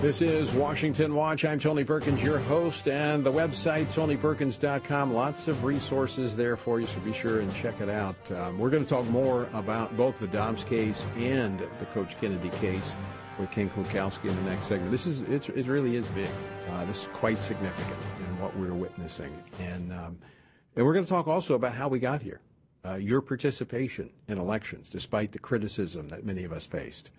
[0.00, 1.44] This is Washington Watch.
[1.44, 5.12] I'm Tony Perkins, your host, and the website, tonyperkins.com.
[5.12, 8.30] Lots of resources there for you, so be sure and check it out.
[8.30, 12.50] Um, we're going to talk more about both the Dobbs case and the Coach Kennedy
[12.58, 12.96] case
[13.40, 14.92] with Ken Klukowski in the next segment.
[14.92, 16.30] This is it really is big.
[16.70, 20.16] Uh, this is quite significant in what we're witnessing, and um,
[20.76, 22.40] and we're going to talk also about how we got here,
[22.84, 27.10] uh, your participation in elections, despite the criticism that many of us faced.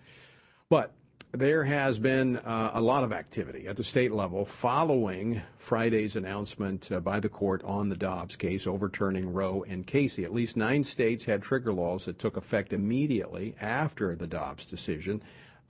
[0.70, 0.94] But
[1.32, 6.90] there has been uh, a lot of activity at the state level following Friday's announcement
[6.90, 10.24] uh, by the court on the Dobbs case overturning Roe and Casey.
[10.24, 15.22] At least nine states had trigger laws that took effect immediately after the Dobbs decision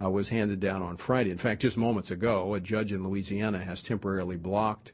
[0.02, 1.30] uh, was handed down on Friday.
[1.30, 4.92] In fact, just moments ago, a judge in Louisiana has temporarily blocked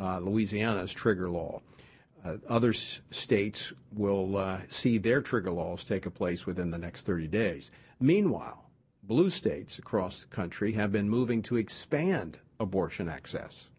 [0.00, 1.62] uh, Louisiana's trigger law.
[2.24, 6.78] Uh, other s- states will uh, see their trigger laws take a place within the
[6.78, 7.70] next 30 days.
[8.00, 8.67] Meanwhile,
[9.08, 13.70] blue states across the country have been moving to expand abortion access.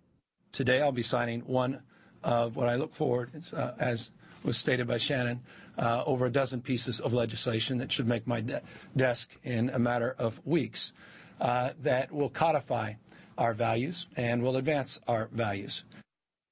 [0.52, 1.82] Today I'll be signing one
[2.24, 4.10] of what I look forward, uh, as
[4.44, 5.40] was stated by Shannon,
[5.78, 8.62] uh, over a dozen pieces of legislation that should make my de-
[8.98, 10.94] desk in a matter of weeks
[11.40, 12.94] uh, that will codify
[13.38, 15.84] our values and will advance our values.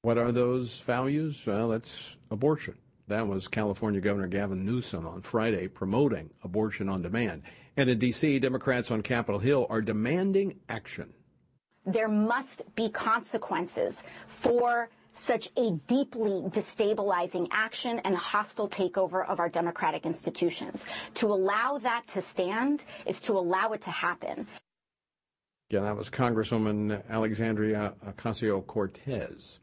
[0.04, 1.44] What are those values?
[1.46, 2.76] Well, it's abortion.
[3.08, 7.42] That was California Governor Gavin Newsom on Friday promoting abortion on demand.
[7.78, 11.14] And in D.C., Democrats on Capitol Hill are demanding action.
[11.86, 19.50] There must be consequences for such a deeply destabilizing action and hostile takeover of our
[19.50, 20.86] democratic institutions.
[21.16, 24.48] To allow that to stand is to allow it to happen.
[25.70, 29.60] Yeah, that was Congresswoman Alexandria Ocasio Cortez.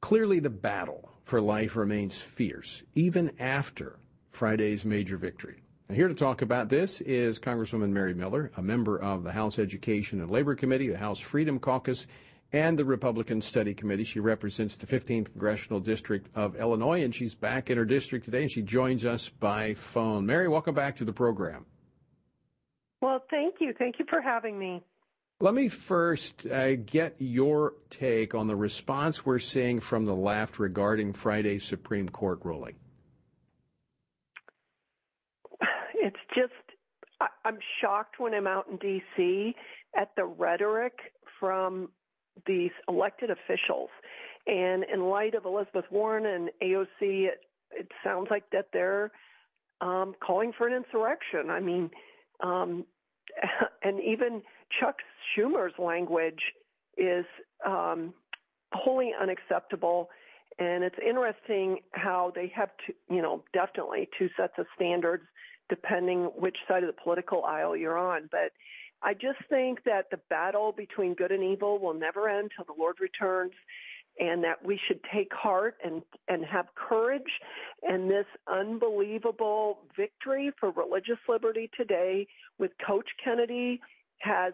[0.00, 3.98] Clearly, the battle for life remains fierce, even after
[4.30, 5.62] Friday's major victory.
[5.90, 9.58] Now, here to talk about this is Congresswoman Mary Miller, a member of the House
[9.58, 12.06] Education and Labor Committee, the House Freedom Caucus,
[12.52, 14.04] and the Republican Study Committee.
[14.04, 18.42] She represents the 15th Congressional District of Illinois, and she's back in her district today,
[18.42, 20.26] and she joins us by phone.
[20.26, 21.66] Mary, welcome back to the program.
[23.00, 23.74] Well, thank you.
[23.76, 24.84] Thank you for having me.
[25.40, 30.60] Let me first uh, get your take on the response we're seeing from the left
[30.60, 32.76] regarding Friday's Supreme Court ruling.
[36.10, 36.78] It's just,
[37.20, 39.54] I, I'm shocked when I'm out in D.C.
[39.96, 40.94] at the rhetoric
[41.38, 41.88] from
[42.46, 43.90] these elected officials.
[44.48, 46.86] And in light of Elizabeth Warren and AOC,
[47.28, 49.12] it, it sounds like that they're
[49.80, 51.48] um, calling for an insurrection.
[51.48, 51.90] I mean,
[52.42, 52.84] um,
[53.84, 54.42] and even
[54.80, 54.96] Chuck
[55.36, 56.42] Schumer's language
[56.98, 57.24] is
[57.64, 58.14] um,
[58.72, 60.08] wholly unacceptable.
[60.58, 65.22] And it's interesting how they have, two, you know, definitely two sets of standards
[65.70, 68.28] depending which side of the political aisle you're on.
[68.30, 68.52] But
[69.02, 72.78] I just think that the battle between good and evil will never end till the
[72.78, 73.52] Lord returns
[74.18, 77.22] and that we should take heart and and have courage
[77.82, 82.26] and this unbelievable victory for religious liberty today
[82.58, 83.80] with coach Kennedy
[84.18, 84.52] has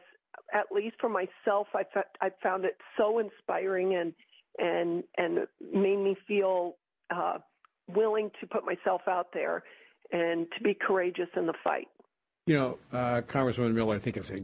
[0.52, 1.82] at least for myself I
[2.20, 4.12] I found it so inspiring and
[4.58, 6.76] and and made me feel
[7.10, 7.38] uh
[7.88, 9.64] willing to put myself out there
[10.12, 11.88] and to be courageous in the fight.
[12.46, 14.42] You know, uh, Congresswoman Miller, I think it's a,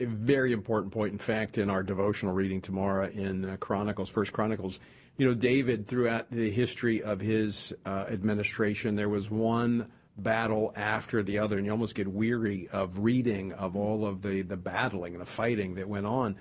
[0.00, 1.12] a, very important point.
[1.12, 4.80] In fact, in our devotional reading tomorrow in uh, Chronicles, First Chronicles,
[5.16, 11.22] you know, David, throughout the history of his uh, administration, there was one battle after
[11.22, 15.18] the other, and you almost get weary of reading of all of the, the battling
[15.18, 16.36] the fighting that went on.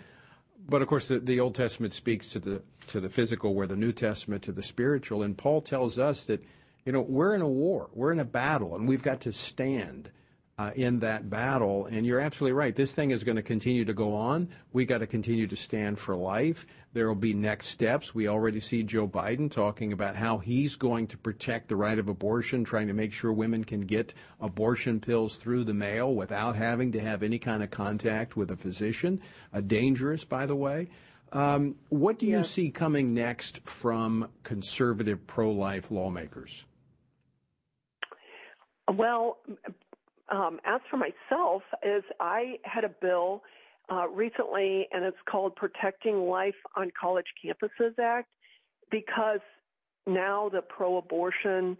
[0.67, 3.75] But of course, the, the Old Testament speaks to the to the physical, where the
[3.75, 5.23] New Testament to the spiritual.
[5.23, 6.43] And Paul tells us that,
[6.85, 10.09] you know, we're in a war, we're in a battle, and we've got to stand
[10.57, 11.87] uh, in that battle.
[11.87, 12.75] And you're absolutely right.
[12.75, 14.49] This thing is going to continue to go on.
[14.73, 16.67] We got to continue to stand for life.
[16.93, 18.13] There will be next steps.
[18.13, 22.09] We already see Joe Biden talking about how he's going to protect the right of
[22.09, 26.91] abortion, trying to make sure women can get abortion pills through the mail without having
[26.91, 29.21] to have any kind of contact with a physician.
[29.53, 30.89] Uh, dangerous, by the way.
[31.31, 32.49] Um, what do you yes.
[32.49, 36.65] see coming next from conservative pro-life lawmakers?
[38.97, 39.37] Well,
[40.29, 43.43] um, as for myself, is I had a bill
[43.91, 48.29] uh, recently, and it's called Protecting Life on College Campuses Act,
[48.89, 49.39] because
[50.07, 51.77] now the pro-abortion,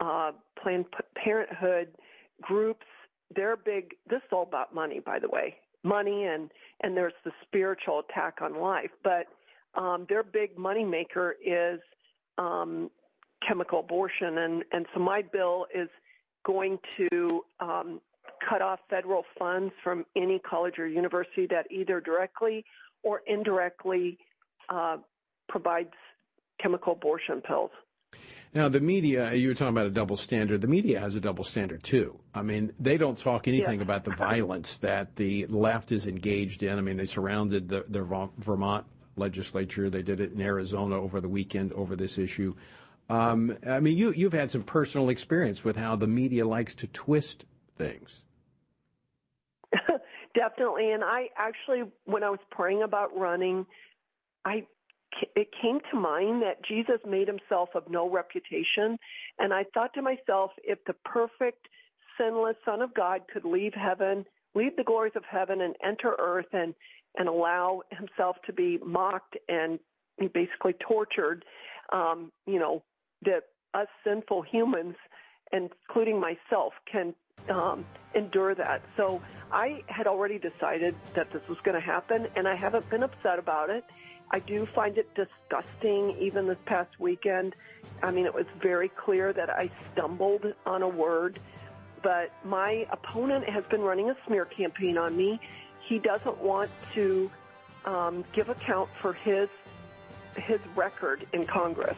[0.00, 1.88] uh, Planned Parenthood
[2.40, 2.86] groups,
[3.34, 3.94] they're big.
[4.08, 6.50] This is all about money, by the way, money, and
[6.82, 8.90] and there's the spiritual attack on life.
[9.02, 9.26] But
[9.74, 11.80] um, their big money maker is
[12.38, 12.90] um,
[13.46, 15.88] chemical abortion, and and so my bill is
[16.48, 18.00] going to um,
[18.48, 22.64] cut off federal funds from any college or university that either directly
[23.02, 24.16] or indirectly
[24.70, 24.96] uh,
[25.48, 25.92] provides
[26.60, 27.70] chemical abortion pills.
[28.54, 30.62] Now, the media, you were talking about a double standard.
[30.62, 32.18] The media has a double standard, too.
[32.34, 36.78] I mean, they don't talk anything about the violence that the left is engaged in.
[36.78, 39.90] I mean, they surrounded the, the Vermont legislature.
[39.90, 42.54] They did it in Arizona over the weekend over this issue.
[43.08, 46.86] Um, I mean, you, you've had some personal experience with how the media likes to
[46.88, 48.22] twist things.
[50.34, 50.92] Definitely.
[50.92, 53.64] And I actually, when I was praying about running,
[54.44, 54.66] I
[55.34, 58.98] it came to mind that Jesus made himself of no reputation.
[59.38, 61.66] And I thought to myself, if the perfect,
[62.18, 66.52] sinless Son of God could leave heaven, leave the glories of heaven and enter earth
[66.52, 66.74] and,
[67.16, 69.78] and allow himself to be mocked and
[70.34, 71.44] basically tortured,
[71.92, 72.82] um, you know,
[73.22, 74.96] that us sinful humans,
[75.52, 77.14] including myself, can
[77.48, 78.82] um, endure that.
[78.96, 83.02] So I had already decided that this was going to happen, and I haven't been
[83.02, 83.84] upset about it.
[84.30, 87.54] I do find it disgusting, even this past weekend.
[88.02, 91.40] I mean, it was very clear that I stumbled on a word,
[92.02, 95.40] but my opponent has been running a smear campaign on me.
[95.88, 97.30] He doesn't want to
[97.86, 99.48] um, give account for his
[100.36, 101.96] his record in Congress.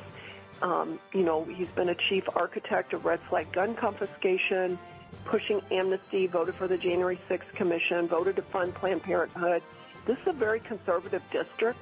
[0.63, 4.79] Um, you know, he's been a chief architect of red flag gun confiscation,
[5.25, 9.63] pushing amnesty, voted for the January 6th commission, voted to fund Planned Parenthood.
[10.07, 11.81] This is a very conservative district.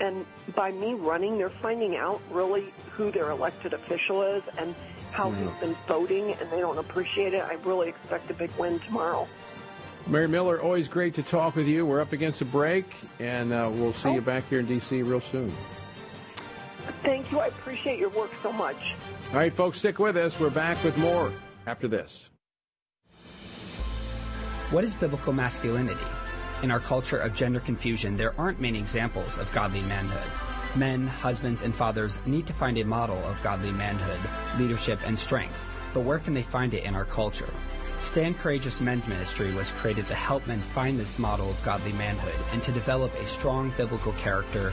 [0.00, 4.74] And by me running, they're finding out really who their elected official is and
[5.10, 5.42] how mm.
[5.42, 7.42] he's been voting, and they don't appreciate it.
[7.42, 9.26] I really expect a big win tomorrow.
[10.06, 11.84] Mary Miller, always great to talk with you.
[11.84, 12.86] We're up against a break,
[13.18, 14.14] and uh, we'll see oh.
[14.14, 15.02] you back here in D.C.
[15.02, 15.52] real soon.
[17.02, 17.40] Thank you.
[17.40, 18.76] I appreciate your work so much.
[19.30, 20.38] All right, folks, stick with us.
[20.38, 21.32] We're back with more
[21.66, 22.30] after this.
[24.70, 26.04] What is biblical masculinity?
[26.62, 30.30] In our culture of gender confusion, there aren't many examples of godly manhood.
[30.76, 34.20] Men, husbands, and fathers need to find a model of godly manhood,
[34.58, 35.70] leadership, and strength.
[35.94, 37.48] But where can they find it in our culture?
[38.00, 42.44] Stand Courageous Men's Ministry was created to help men find this model of godly manhood
[42.52, 44.72] and to develop a strong biblical character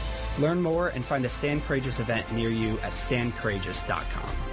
[0.39, 4.51] Learn more and find a Stand Courageous event near you at standcourageous.com.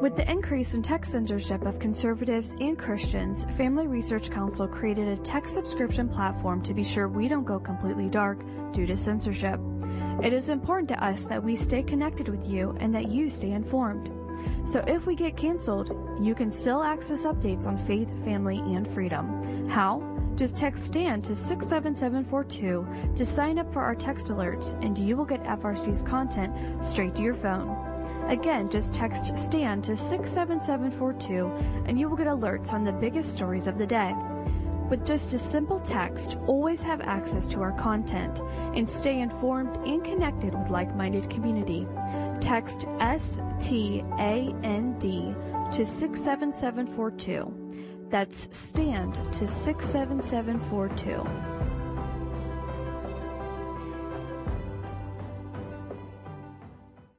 [0.00, 5.20] With the increase in tech censorship of conservatives and Christians, Family Research Council created a
[5.22, 8.38] tech subscription platform to be sure we don't go completely dark
[8.72, 9.60] due to censorship.
[10.22, 13.50] It is important to us that we stay connected with you and that you stay
[13.50, 14.10] informed.
[14.66, 19.68] So if we get canceled, you can still access updates on faith, family, and freedom.
[19.68, 20.02] How?
[20.34, 25.24] Just text STAND to 67742 to sign up for our text alerts, and you will
[25.24, 27.88] get FRC's content straight to your phone.
[28.28, 31.46] Again, just text STAND to 67742
[31.86, 34.14] and you will get alerts on the biggest stories of the day.
[34.88, 38.40] With just a simple text, always have access to our content
[38.74, 41.86] and stay informed and connected with like-minded community.
[42.40, 44.06] Text STAND
[45.72, 48.06] to 67742.
[48.08, 51.26] That's STAND to 67742.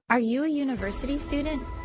[0.10, 1.62] Are you a university student?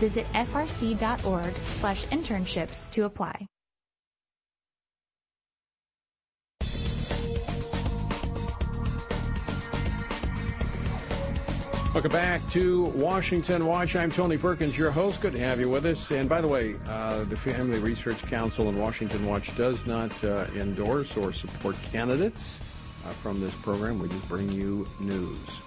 [0.00, 3.46] Visit frc.org slash internships to apply.
[11.92, 13.94] Welcome back to Washington Watch.
[13.94, 15.20] I'm Tony Perkins, your host.
[15.20, 16.10] Good to have you with us.
[16.12, 20.46] And by the way, uh, the Family Research Council and Washington Watch does not uh,
[20.54, 22.60] endorse or support candidates
[23.04, 23.98] uh, from this program.
[23.98, 25.62] We just bring you news.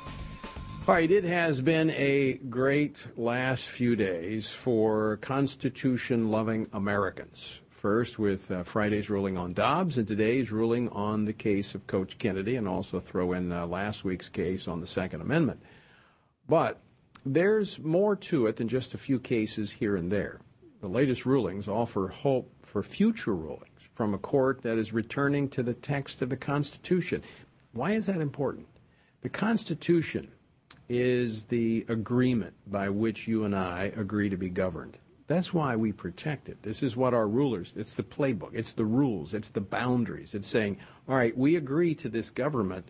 [0.85, 7.61] All right, it has been a great last few days for Constitution loving Americans.
[7.69, 12.17] First, with uh, Friday's ruling on Dobbs, and today's ruling on the case of Coach
[12.17, 15.63] Kennedy, and also throw in uh, last week's case on the Second Amendment.
[16.49, 16.81] But
[17.25, 20.41] there's more to it than just a few cases here and there.
[20.81, 25.63] The latest rulings offer hope for future rulings from a court that is returning to
[25.63, 27.23] the text of the Constitution.
[27.71, 28.67] Why is that important?
[29.21, 30.29] The Constitution
[30.89, 34.97] is the agreement by which you and I agree to be governed.
[35.27, 36.61] That's why we protect it.
[36.63, 40.33] This is what our rulers, it's the playbook, it's the rules, it's the boundaries.
[40.33, 42.89] It's saying, all right, we agree to this government,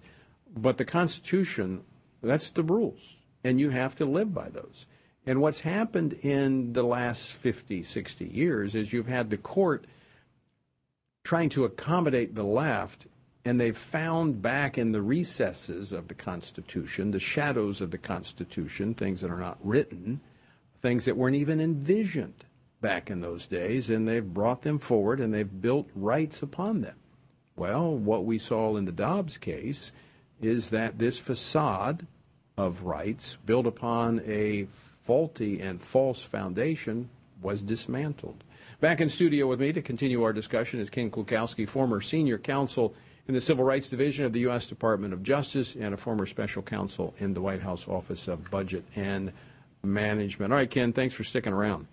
[0.55, 1.83] but the Constitution,
[2.21, 4.87] that's the rules, and you have to live by those.
[5.25, 9.85] And what's happened in the last 50, 60 years is you've had the court
[11.23, 13.07] trying to accommodate the left
[13.45, 18.93] and they've found back in the recesses of the Constitution, the shadows of the Constitution,
[18.93, 20.21] things that are not written,
[20.81, 22.45] things that weren't even envisioned
[22.81, 26.95] back in those days, and they've brought them forward and they've built rights upon them.
[27.55, 29.91] Well, what we saw in the Dobbs case
[30.41, 32.07] is that this facade
[32.57, 37.09] of rights built upon a faulty and false foundation
[37.41, 38.43] was dismantled.
[38.79, 42.93] Back in studio with me to continue our discussion is Ken Klukowski, former senior counsel
[43.27, 44.67] in the Civil Rights Division of the U.S.
[44.67, 48.83] Department of Justice and a former special counsel in the White House Office of Budget
[48.95, 49.31] and
[49.83, 50.51] Management.
[50.51, 51.87] All right, Ken, thanks for sticking around.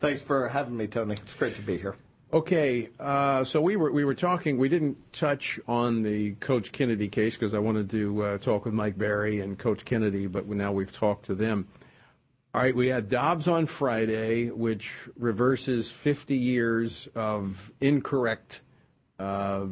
[0.00, 1.14] Thanks for having me, Tony.
[1.14, 1.96] It's great to be here.
[2.32, 4.58] Okay, uh, so we were we were talking.
[4.58, 8.74] We didn't touch on the Coach Kennedy case because I wanted to uh, talk with
[8.74, 11.68] Mike Berry and Coach Kennedy, but now we've talked to them.
[12.52, 18.62] All right, we had Dobbs on Friday, which reverses 50 years of incorrect
[19.18, 19.66] uh,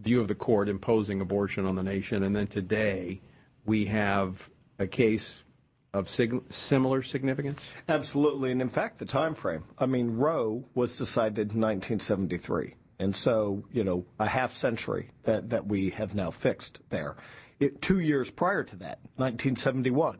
[0.00, 2.22] view of the court imposing abortion on the nation.
[2.22, 3.20] And then today
[3.64, 5.44] we have a case
[5.92, 7.62] of sig- similar significance?
[7.88, 9.64] Absolutely, and in fact, the time frame.
[9.78, 15.48] I mean, Roe was decided in 1973, and so you know a half century that
[15.48, 17.16] that we have now fixed there.
[17.60, 20.18] It, two years prior to that, 1971,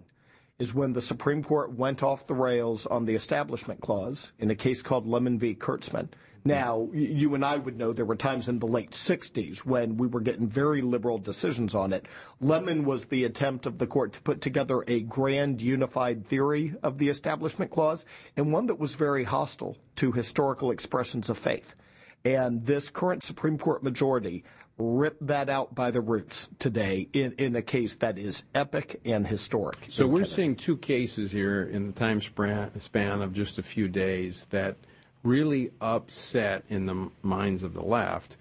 [0.59, 4.55] is when the Supreme Court went off the rails on the Establishment Clause in a
[4.55, 5.55] case called Lemon v.
[5.55, 6.09] Kurtzman.
[6.45, 10.09] Now, you and I would know there were times in the late 60s when we
[10.09, 12.07] were getting very liberal decisions on it.
[12.41, 16.99] Lemon was the attempt of the court to put together a grand unified theory of
[16.99, 18.05] the Establishment Clause
[18.37, 21.77] and one that was very hostile to historical expressions of faith.
[22.25, 24.45] And this current Supreme Court majority
[24.79, 29.27] ripped that out by the roots today in, in a case that is epic and
[29.27, 29.77] historic.
[29.89, 34.47] So we're seeing two cases here in the time span of just a few days
[34.51, 34.77] that
[35.23, 38.37] really upset in the minds of the left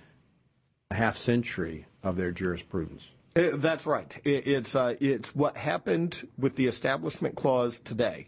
[0.91, 3.09] a half century of their jurisprudence.
[3.35, 4.19] Uh, that's right.
[4.25, 8.27] It's uh, it's what happened with the Establishment Clause today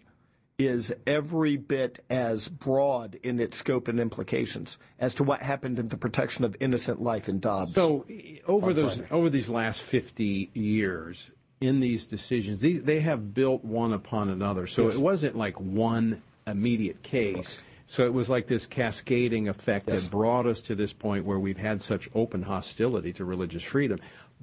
[0.58, 5.88] is every bit as broad in its scope and implications as to what happened in
[5.88, 7.74] the protection of innocent life in Dobbs.
[7.74, 8.06] So
[8.48, 9.12] over those Friday.
[9.12, 14.68] over these last 50 years in these decisions, these, they have built one upon another.
[14.68, 14.96] So yes.
[14.96, 17.60] it wasn't like one immediate case.
[17.88, 20.04] So it was like this cascading effect yes.
[20.04, 24.00] that brought us to this point where we've had such open hostility to religious freedom.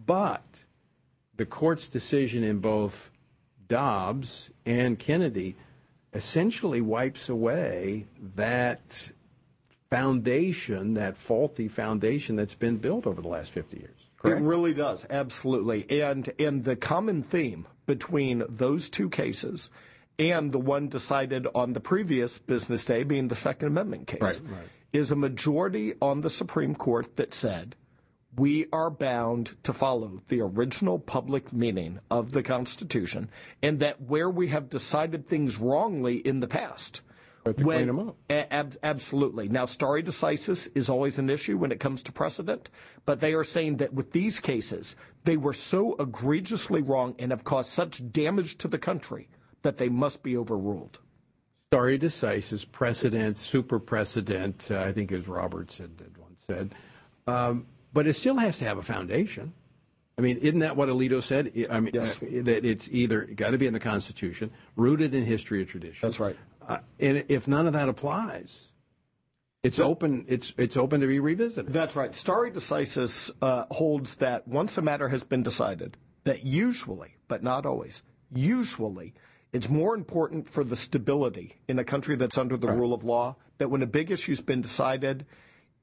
[0.07, 0.63] But
[1.37, 3.11] the court's decision in both
[3.67, 5.57] Dobbs and Kennedy
[6.13, 9.11] essentially wipes away that
[9.89, 14.01] foundation, that faulty foundation that's been built over the last 50 years.
[14.19, 14.41] Correct?
[14.41, 16.03] It really does, absolutely.
[16.03, 19.71] And and the common theme between those two cases
[20.21, 24.41] and the one decided on the previous business day being the Second Amendment case right,
[24.51, 24.69] right.
[24.93, 27.75] is a majority on the Supreme Court that said
[28.37, 33.31] we are bound to follow the original public meaning of the Constitution,
[33.63, 37.01] and that where we have decided things wrongly in the past,
[37.63, 39.49] when, ab- absolutely.
[39.49, 42.69] Now, stare decisis is always an issue when it comes to precedent,
[43.07, 47.43] but they are saying that with these cases, they were so egregiously wrong and have
[47.43, 49.29] caused such damage to the country
[49.63, 50.99] that they must be overruled.
[51.73, 56.75] Stare decisis, precedent, super precedent, uh, I think as Roberts had, had once said.
[57.27, 59.53] Um, but it still has to have a foundation.
[60.19, 61.51] I mean, isn't that what Alito said?
[61.71, 62.23] I mean, yes.
[62.23, 66.09] uh, that it's either got to be in the Constitution, rooted in history or tradition.
[66.09, 66.37] That's right.
[66.67, 68.69] Uh, and if none of that applies,
[69.63, 70.25] it's so, open.
[70.29, 71.73] It's it's open to be revisited.
[71.73, 72.15] That's right.
[72.15, 77.65] Stare decisis uh, holds that once a matter has been decided, that usually, but not
[77.65, 79.15] always, usually,
[79.53, 82.77] it's more important for the stability in a country that's under the right.
[82.77, 85.27] rule of law that when a big issue's been decided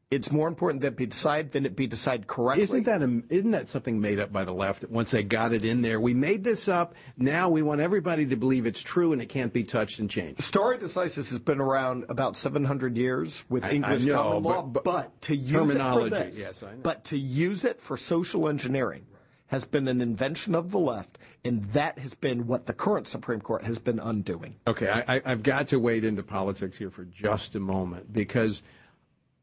[0.09, 2.63] it's more important that it be decided than it be decided correctly.
[2.63, 4.81] Isn't that a, isn't that something made up by the left?
[4.81, 6.95] That once they got it in there, we made this up.
[7.17, 10.41] Now we want everybody to believe it's true and it can't be touched and changed.
[10.41, 14.61] Stare decisis has been around about 700 years with I, English I know, common law,
[14.61, 19.05] but, but, to use it for this, yes, but to use it for social engineering
[19.47, 23.41] has been an invention of the left, and that has been what the current Supreme
[23.41, 24.55] Court has been undoing.
[24.67, 28.61] Okay, I, I've got to wade into politics here for just a moment because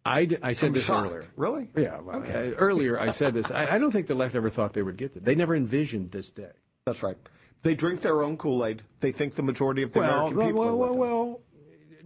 [0.05, 1.07] I, I said I'm this shocked.
[1.07, 1.25] earlier.
[1.37, 1.71] Really?
[1.77, 2.01] Yeah.
[2.01, 2.53] Well, okay.
[2.53, 3.51] uh, earlier, I said this.
[3.51, 5.25] I, I, don't think the left ever thought they would get it.
[5.25, 6.51] They never envisioned this day.
[6.85, 7.17] That's right.
[7.63, 8.83] They drink their own Kool Aid.
[9.01, 10.61] They think the majority of the well, American people.
[10.61, 11.41] Well, well, well.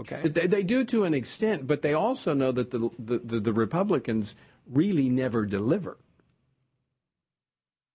[0.01, 0.29] Okay.
[0.29, 3.53] They, they, do to an extent, but they also know that the, the, the, the
[3.53, 4.37] Republicans
[4.71, 5.99] really never deliver.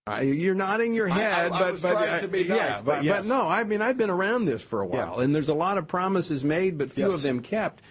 [0.05, 2.49] Uh, you're nodding your head, I, I, but, I was but trying to be nice,
[2.49, 3.21] yeah, but, but, yes.
[3.21, 3.47] but, no.
[3.47, 5.23] I mean, I've been around this for a while, yeah.
[5.23, 7.15] and there's a lot of promises made, but few yes.
[7.15, 7.81] of them kept.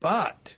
[0.00, 0.56] But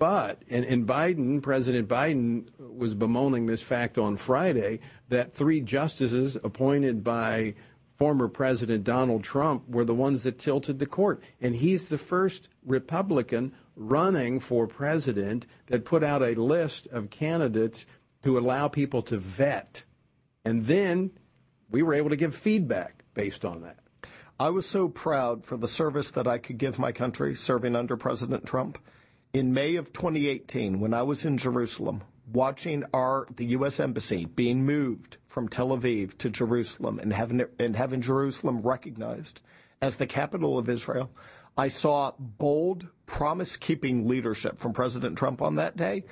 [0.00, 6.38] but, and, and Biden, President Biden was bemoaning this fact on Friday that three justices
[6.42, 7.54] appointed by
[7.96, 11.22] former President Donald Trump were the ones that tilted the court.
[11.38, 17.84] And he's the first Republican running for president that put out a list of candidates
[18.22, 19.84] to allow people to vet.
[20.44, 21.10] And then
[21.70, 23.78] we were able to give feedback based on that.
[24.38, 27.96] I was so proud for the service that I could give my country serving under
[27.96, 28.78] President Trump
[29.32, 33.78] in May of 2018, when I was in Jerusalem, watching our the U.S.
[33.78, 39.40] embassy being moved from Tel Aviv to Jerusalem and having and having Jerusalem recognized
[39.82, 41.10] as the capital of Israel,
[41.56, 46.04] I saw bold, promise-keeping leadership from President Trump on that day.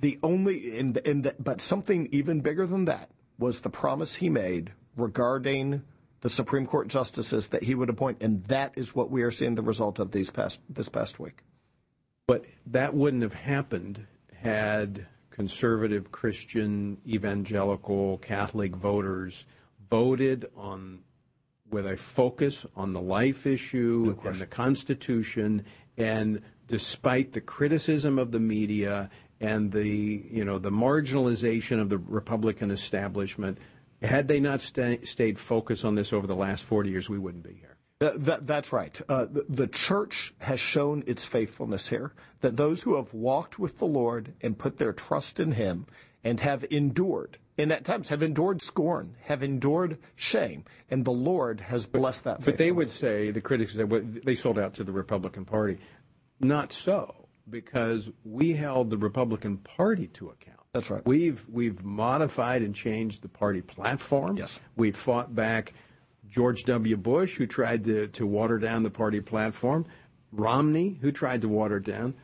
[0.00, 4.28] The only the, in the, but something even bigger than that was the promise he
[4.28, 5.82] made regarding
[6.20, 9.56] the Supreme Court justices that he would appoint, and that is what we are seeing
[9.56, 11.42] the result of these past this past week.
[12.26, 19.46] But that wouldn't have happened had conservative, Christian, evangelical, Catholic voters
[19.90, 21.00] voted on
[21.70, 25.64] with a focus on the life issue no and the Constitution,
[25.96, 29.10] and despite the criticism of the media
[29.42, 33.58] and the you know the marginalization of the Republican establishment,
[34.00, 37.44] had they not sta- stayed focused on this over the last 40 years, we wouldn't
[37.44, 37.76] be here.
[37.98, 39.00] That, that, that's right.
[39.08, 43.78] Uh, the, the, church has shown its faithfulness here, that those who have walked with
[43.78, 45.86] the Lord and put their trust in Him
[46.24, 51.60] and have endured, and at times have endured scorn, have endured shame, and the Lord
[51.60, 55.44] has blessed that But they would say, the critics, they sold out to the Republican
[55.44, 55.78] Party.
[56.40, 57.21] Not so.
[57.48, 60.58] Because we held the Republican Party to account.
[60.72, 61.04] That's right.
[61.04, 64.38] We've we've modified and changed the party platform.
[64.38, 64.58] Yes.
[64.76, 65.74] We've fought back
[66.28, 66.96] George W.
[66.96, 69.84] Bush, who tried to, to water down the party platform,
[70.32, 72.14] Romney, who tried to water it down,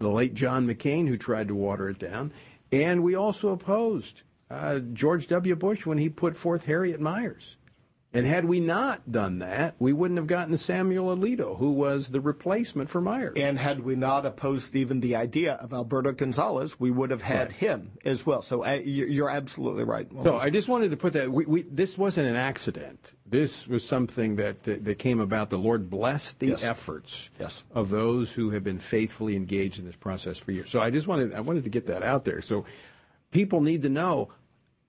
[0.00, 2.32] the late John McCain, who tried to water it down,
[2.70, 5.56] and we also opposed uh, George W.
[5.56, 7.56] Bush when he put forth Harriet Miers.
[8.14, 12.22] And had we not done that, we wouldn't have gotten Samuel Alito, who was the
[12.22, 13.34] replacement for Miers.
[13.36, 17.48] And had we not opposed even the idea of Alberto Gonzales, we would have had
[17.48, 17.52] right.
[17.52, 18.40] him as well.
[18.40, 20.08] So uh, you're absolutely right.
[20.22, 23.12] So I just wanted to put that we, we, this wasn't an accident.
[23.26, 25.50] This was something that, that, that came about.
[25.50, 26.64] The Lord blessed the yes.
[26.64, 27.62] efforts yes.
[27.74, 30.70] of those who have been faithfully engaged in this process for years.
[30.70, 32.40] So I just wanted I wanted to get that out there.
[32.40, 32.64] So
[33.32, 34.30] people need to know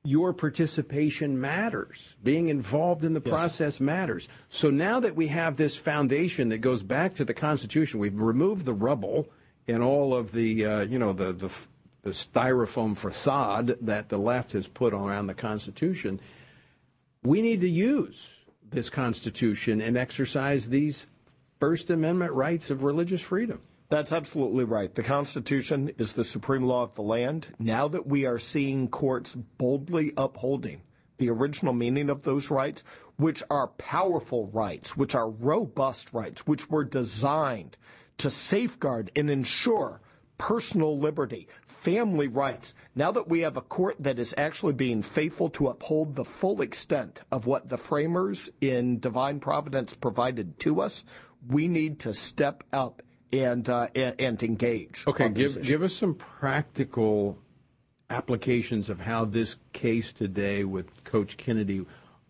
[0.03, 2.15] your participation matters.
[2.23, 3.33] Being involved in the yes.
[3.33, 4.29] process matters.
[4.47, 8.65] So now that we have this foundation that goes back to the Constitution, we've removed
[8.65, 9.27] the rubble
[9.67, 11.53] and all of the, uh, you know, the, the,
[12.03, 16.19] the styrofoam facade that the left has put around the Constitution.
[17.23, 18.35] We need to use
[18.69, 21.07] this Constitution and exercise these
[21.59, 23.61] First Amendment rights of religious freedom.
[23.89, 24.93] That's absolutely right.
[24.93, 27.47] The Constitution is the supreme law of the land.
[27.57, 30.81] Now that we are seeing courts boldly upholding
[31.17, 32.83] the original meaning of those rights,
[33.17, 37.77] which are powerful rights, which are robust rights, which were designed
[38.19, 40.01] to safeguard and ensure
[40.37, 42.75] personal liberty, family rights.
[42.95, 46.61] Now that we have a court that is actually being faithful to uphold the full
[46.61, 51.03] extent of what the framers in divine providence provided to us,
[51.47, 53.01] we need to step up
[53.31, 55.03] and uh, and, and, engage.
[55.07, 57.37] Okay, give give us some practical
[58.09, 61.85] applications of how this case today with Coach Kennedy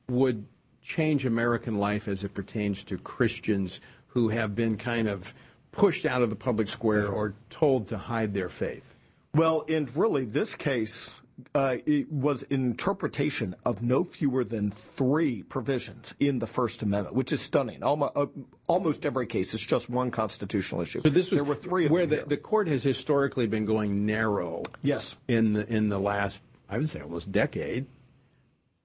[0.10, 0.45] would
[0.82, 5.34] change American life as it pertains to Christians who have been kind of
[5.72, 8.95] pushed out of the public square or told to hide their faith.
[9.36, 11.14] Well, and really, this case
[11.55, 17.15] uh, it was an interpretation of no fewer than three provisions in the First Amendment,
[17.15, 17.83] which is stunning.
[17.83, 18.27] Almost, uh,
[18.67, 21.01] almost every case is just one constitutional issue.
[21.01, 24.63] So this was, there were three where the, the, court has historically been going narrow.
[24.81, 25.15] Yes.
[25.27, 27.85] In the in the last, I would say, almost decade.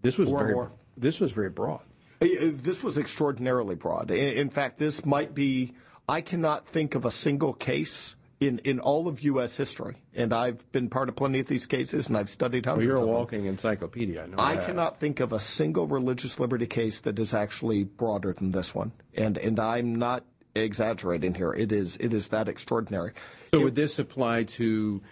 [0.01, 0.73] This was or very more.
[0.97, 1.83] this was very broad.
[2.21, 4.11] Uh, this was extraordinarily broad.
[4.11, 5.75] In fact, this might be.
[6.07, 9.57] I cannot think of a single case in, in all of U.S.
[9.57, 12.99] history, and I've been part of plenty of these cases, and I've studied hundreds well,
[12.99, 14.23] you're a walking encyclopedia.
[14.23, 18.33] I, know I cannot think of a single religious liberty case that is actually broader
[18.33, 20.25] than this one, and and I'm not
[20.55, 21.53] exaggerating here.
[21.53, 23.13] It is it is that extraordinary.
[23.53, 25.03] So it, would this apply to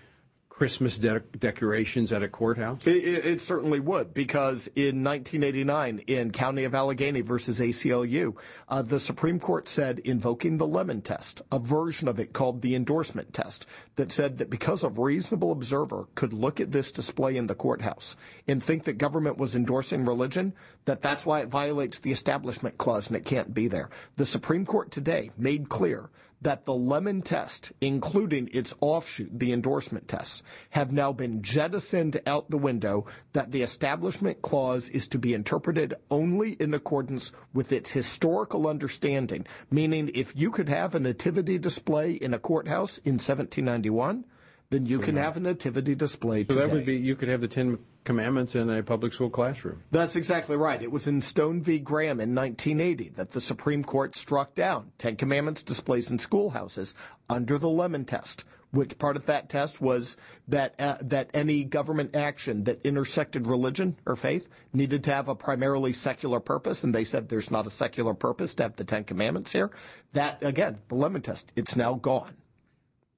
[0.63, 2.87] Christmas de- decorations at a courthouse?
[2.87, 8.37] It, it, it, certainly would, because in 1989, in County of Allegheny versus ACLU,
[8.69, 12.77] uh, the Supreme Court said, invoking the Lemon test, a version of it called the
[12.77, 17.49] endorsement test, that said that because a reasonable observer could look at this display in
[17.49, 18.15] the courthouse
[18.47, 20.53] and think that government was endorsing religion,
[20.85, 23.91] that that's why it violates the Establishment Clause and it can't be there.
[24.15, 26.09] The Supreme Court today made clear
[26.43, 32.51] that the Lemon test, including its offshoot, the endorsement tests, have now been jettisoned out
[32.51, 37.90] the window, that the Establishment Clause is to be interpreted only in accordance with its
[37.90, 44.24] historical understanding, meaning if you could have a nativity display in a courthouse in 1791,
[44.70, 46.66] then you can have a nativity display so today.
[46.66, 49.83] that would be, you could have the Ten Commandments in a public school classroom.
[49.91, 50.83] That's exactly right.
[50.83, 51.79] It was in Stone v.
[51.79, 56.95] Graham in 1980 that the Supreme Court struck down Ten Commandments displays in schoolhouses
[57.31, 60.17] under the Lemon Test, which part of that test was
[60.49, 65.35] that uh, that any government action that intersected religion or faith needed to have a
[65.35, 69.05] primarily secular purpose, and they said there's not a secular purpose to have the Ten
[69.05, 69.71] Commandments here.
[70.13, 72.35] That again, the Lemon Test, it's now gone.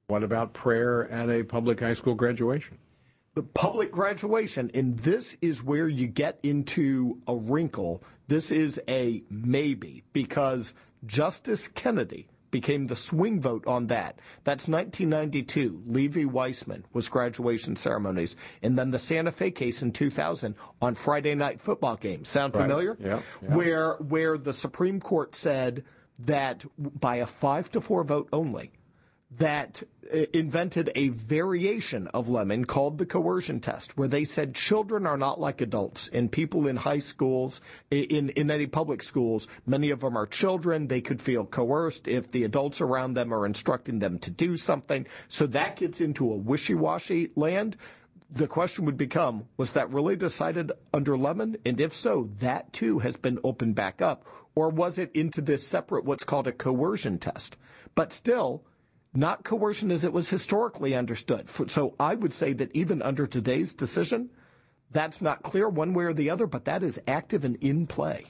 [0.08, 2.76] What about prayer at a public high school graduation?
[3.34, 8.02] The public graduation, and this is where you get into a wrinkle.
[8.28, 10.72] This is a maybe because
[11.04, 14.20] Justice Kennedy became the swing vote on that.
[14.44, 15.82] That's 1992.
[15.88, 16.24] Lee v.
[16.24, 18.36] Weisman was graduation ceremonies.
[18.62, 22.28] And then the Santa Fe case in 2000 on Friday night football games.
[22.28, 22.62] Sound right.
[22.62, 22.96] familiar?
[23.00, 23.56] Yeah, yeah.
[23.56, 25.82] Where, where the Supreme Court said
[26.20, 28.70] that by a five to four vote only,
[29.38, 29.82] that
[30.12, 35.16] uh, invented a variation of Lemon called the coercion test, where they said children are
[35.16, 37.60] not like adults, and people in high schools,
[37.90, 40.86] in, in any public schools, many of them are children.
[40.86, 45.06] They could feel coerced if the adults around them are instructing them to do something.
[45.28, 47.76] So that gets into a wishy-washy land.
[48.30, 51.56] The question would become, was that really decided under Lemon?
[51.64, 54.26] And if so, that too has been opened back up.
[54.56, 57.56] Or was it into this separate, what's called a coercion test?
[57.94, 58.64] But still,
[59.14, 61.48] not coercion as it was historically understood.
[61.70, 64.30] So I would say that even under today's decision,
[64.90, 68.26] that's not clear one way or the other, but that is active and in play.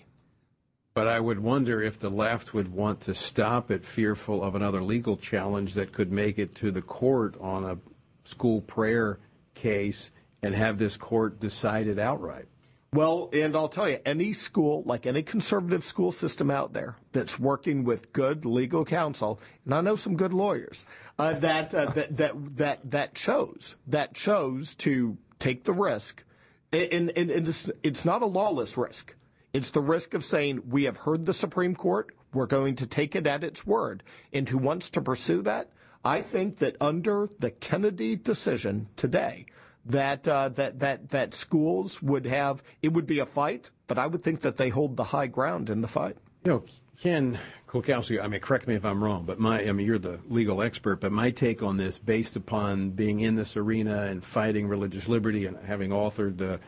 [0.95, 4.83] But I would wonder if the left would want to stop it, fearful of another
[4.83, 7.79] legal challenge that could make it to the court on a
[8.25, 9.19] school prayer
[9.55, 10.13] case
[10.43, 12.47] and have this court decide it outright.
[12.95, 17.41] Well, and I'll tell you, any school, like any conservative school system out there that's
[17.41, 20.87] working with good legal counsel, and I know some good lawyers,
[21.19, 26.23] uh, that, uh, that, that, that, that chose, that chose to take the risk.
[26.71, 29.17] And, and, and it's, it's not a lawless risk.
[29.53, 33.17] It's the risk of saying, we have heard the Supreme Court, we're going to take
[33.17, 34.05] it at its word.
[34.33, 35.69] And who wants to pursue that?
[36.05, 39.47] I think that under the Kennedy decision today,
[39.87, 44.07] that uh, that that that schools would have it would be a fight, but I
[44.07, 46.17] would think that they hold the high ground in the fight.
[46.45, 46.65] You know,
[47.01, 50.21] Ken Klukowski, I mean, correct me if I'm wrong, but my I mean, you're the
[50.29, 54.69] legal expert, but my take on this, based upon being in this arena and fighting
[54.69, 56.61] religious liberty and having authored the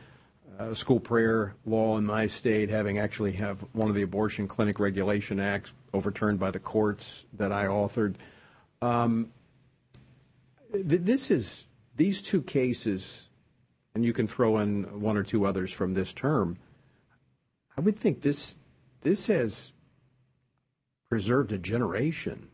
[0.59, 4.79] uh, school prayer law in my state, having actually have one of the abortion clinic
[4.79, 8.15] regulation acts overturned by the courts that I authored.
[8.83, 9.33] Um,
[10.73, 11.66] th- this is
[11.97, 13.29] these two cases,
[13.95, 16.59] and you can throw in one or two others from this term,
[17.77, 18.59] I would think this
[19.03, 19.73] this has
[21.09, 22.49] preserved a generation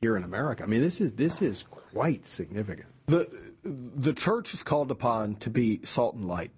[0.00, 0.62] here in America.
[0.62, 2.88] I mean, this is this is quite significant.
[3.06, 3.28] The
[3.62, 6.52] the church is called upon to be salt and light,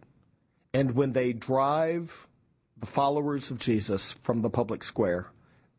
[0.73, 2.27] and when they drive
[2.79, 5.33] the followers of Jesus from the public square,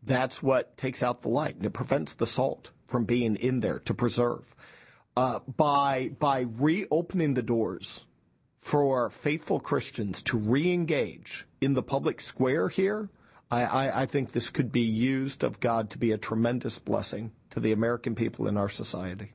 [0.03, 3.79] that's what takes out the light and it prevents the salt from being in there
[3.79, 4.55] to preserve
[5.19, 8.05] uh, by by reopening the doors
[8.61, 13.09] for faithful Christians to re-engage in the public square here.
[13.51, 17.31] I, I, I, think this could be used of God to be a tremendous blessing
[17.49, 19.33] to the American people in our society.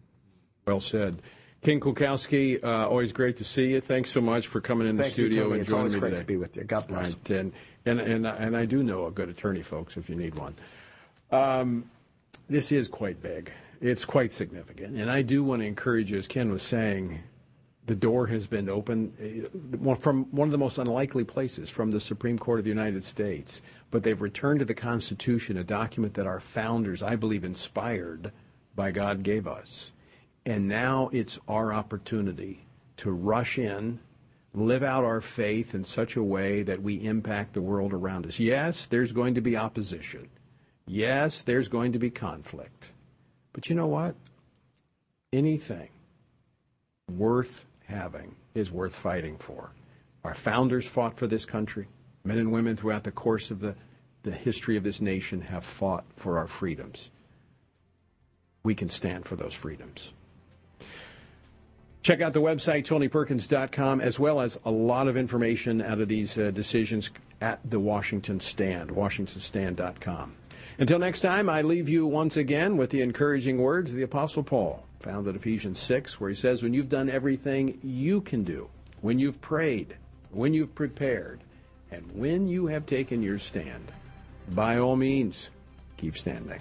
[0.66, 1.20] Well said.
[1.62, 3.80] Ken Klukowski, uh, always great to see you.
[3.80, 6.00] Thanks so much for coming in Thank the studio you, and it's joining always me
[6.00, 6.22] great today.
[6.22, 6.64] to be with you.
[6.64, 7.14] God bless.
[7.14, 7.52] Right, and,
[7.84, 10.54] and, and, and I do know a good attorney, folks, if you need one.
[11.30, 11.90] Um,
[12.48, 13.52] this is quite big.
[13.84, 14.96] It's quite significant.
[14.96, 17.22] And I do want to encourage you, as Ken was saying,
[17.84, 22.00] the door has been opened uh, from one of the most unlikely places, from the
[22.00, 23.60] Supreme Court of the United States.
[23.90, 28.32] But they've returned to the Constitution, a document that our founders, I believe, inspired
[28.74, 29.92] by God gave us.
[30.46, 32.64] And now it's our opportunity
[32.96, 34.00] to rush in,
[34.54, 38.40] live out our faith in such a way that we impact the world around us.
[38.40, 40.30] Yes, there's going to be opposition.
[40.86, 42.92] Yes, there's going to be conflict.
[43.54, 44.14] But you know what?
[45.32, 45.88] Anything
[47.10, 49.70] worth having is worth fighting for.
[50.24, 51.86] Our founders fought for this country.
[52.24, 53.74] Men and women throughout the course of the,
[54.22, 57.10] the history of this nation have fought for our freedoms.
[58.62, 60.12] We can stand for those freedoms.
[62.02, 66.38] Check out the website, tonyperkins.com, as well as a lot of information out of these
[66.38, 70.34] uh, decisions at the Washington Stand, washingtonstand.com.
[70.76, 74.42] Until next time, I leave you once again with the encouraging words of the Apostle
[74.42, 78.68] Paul, found in Ephesians 6, where he says, When you've done everything you can do,
[79.00, 79.96] when you've prayed,
[80.32, 81.44] when you've prepared,
[81.92, 83.92] and when you have taken your stand,
[84.50, 85.50] by all means,
[85.96, 86.60] keep standing.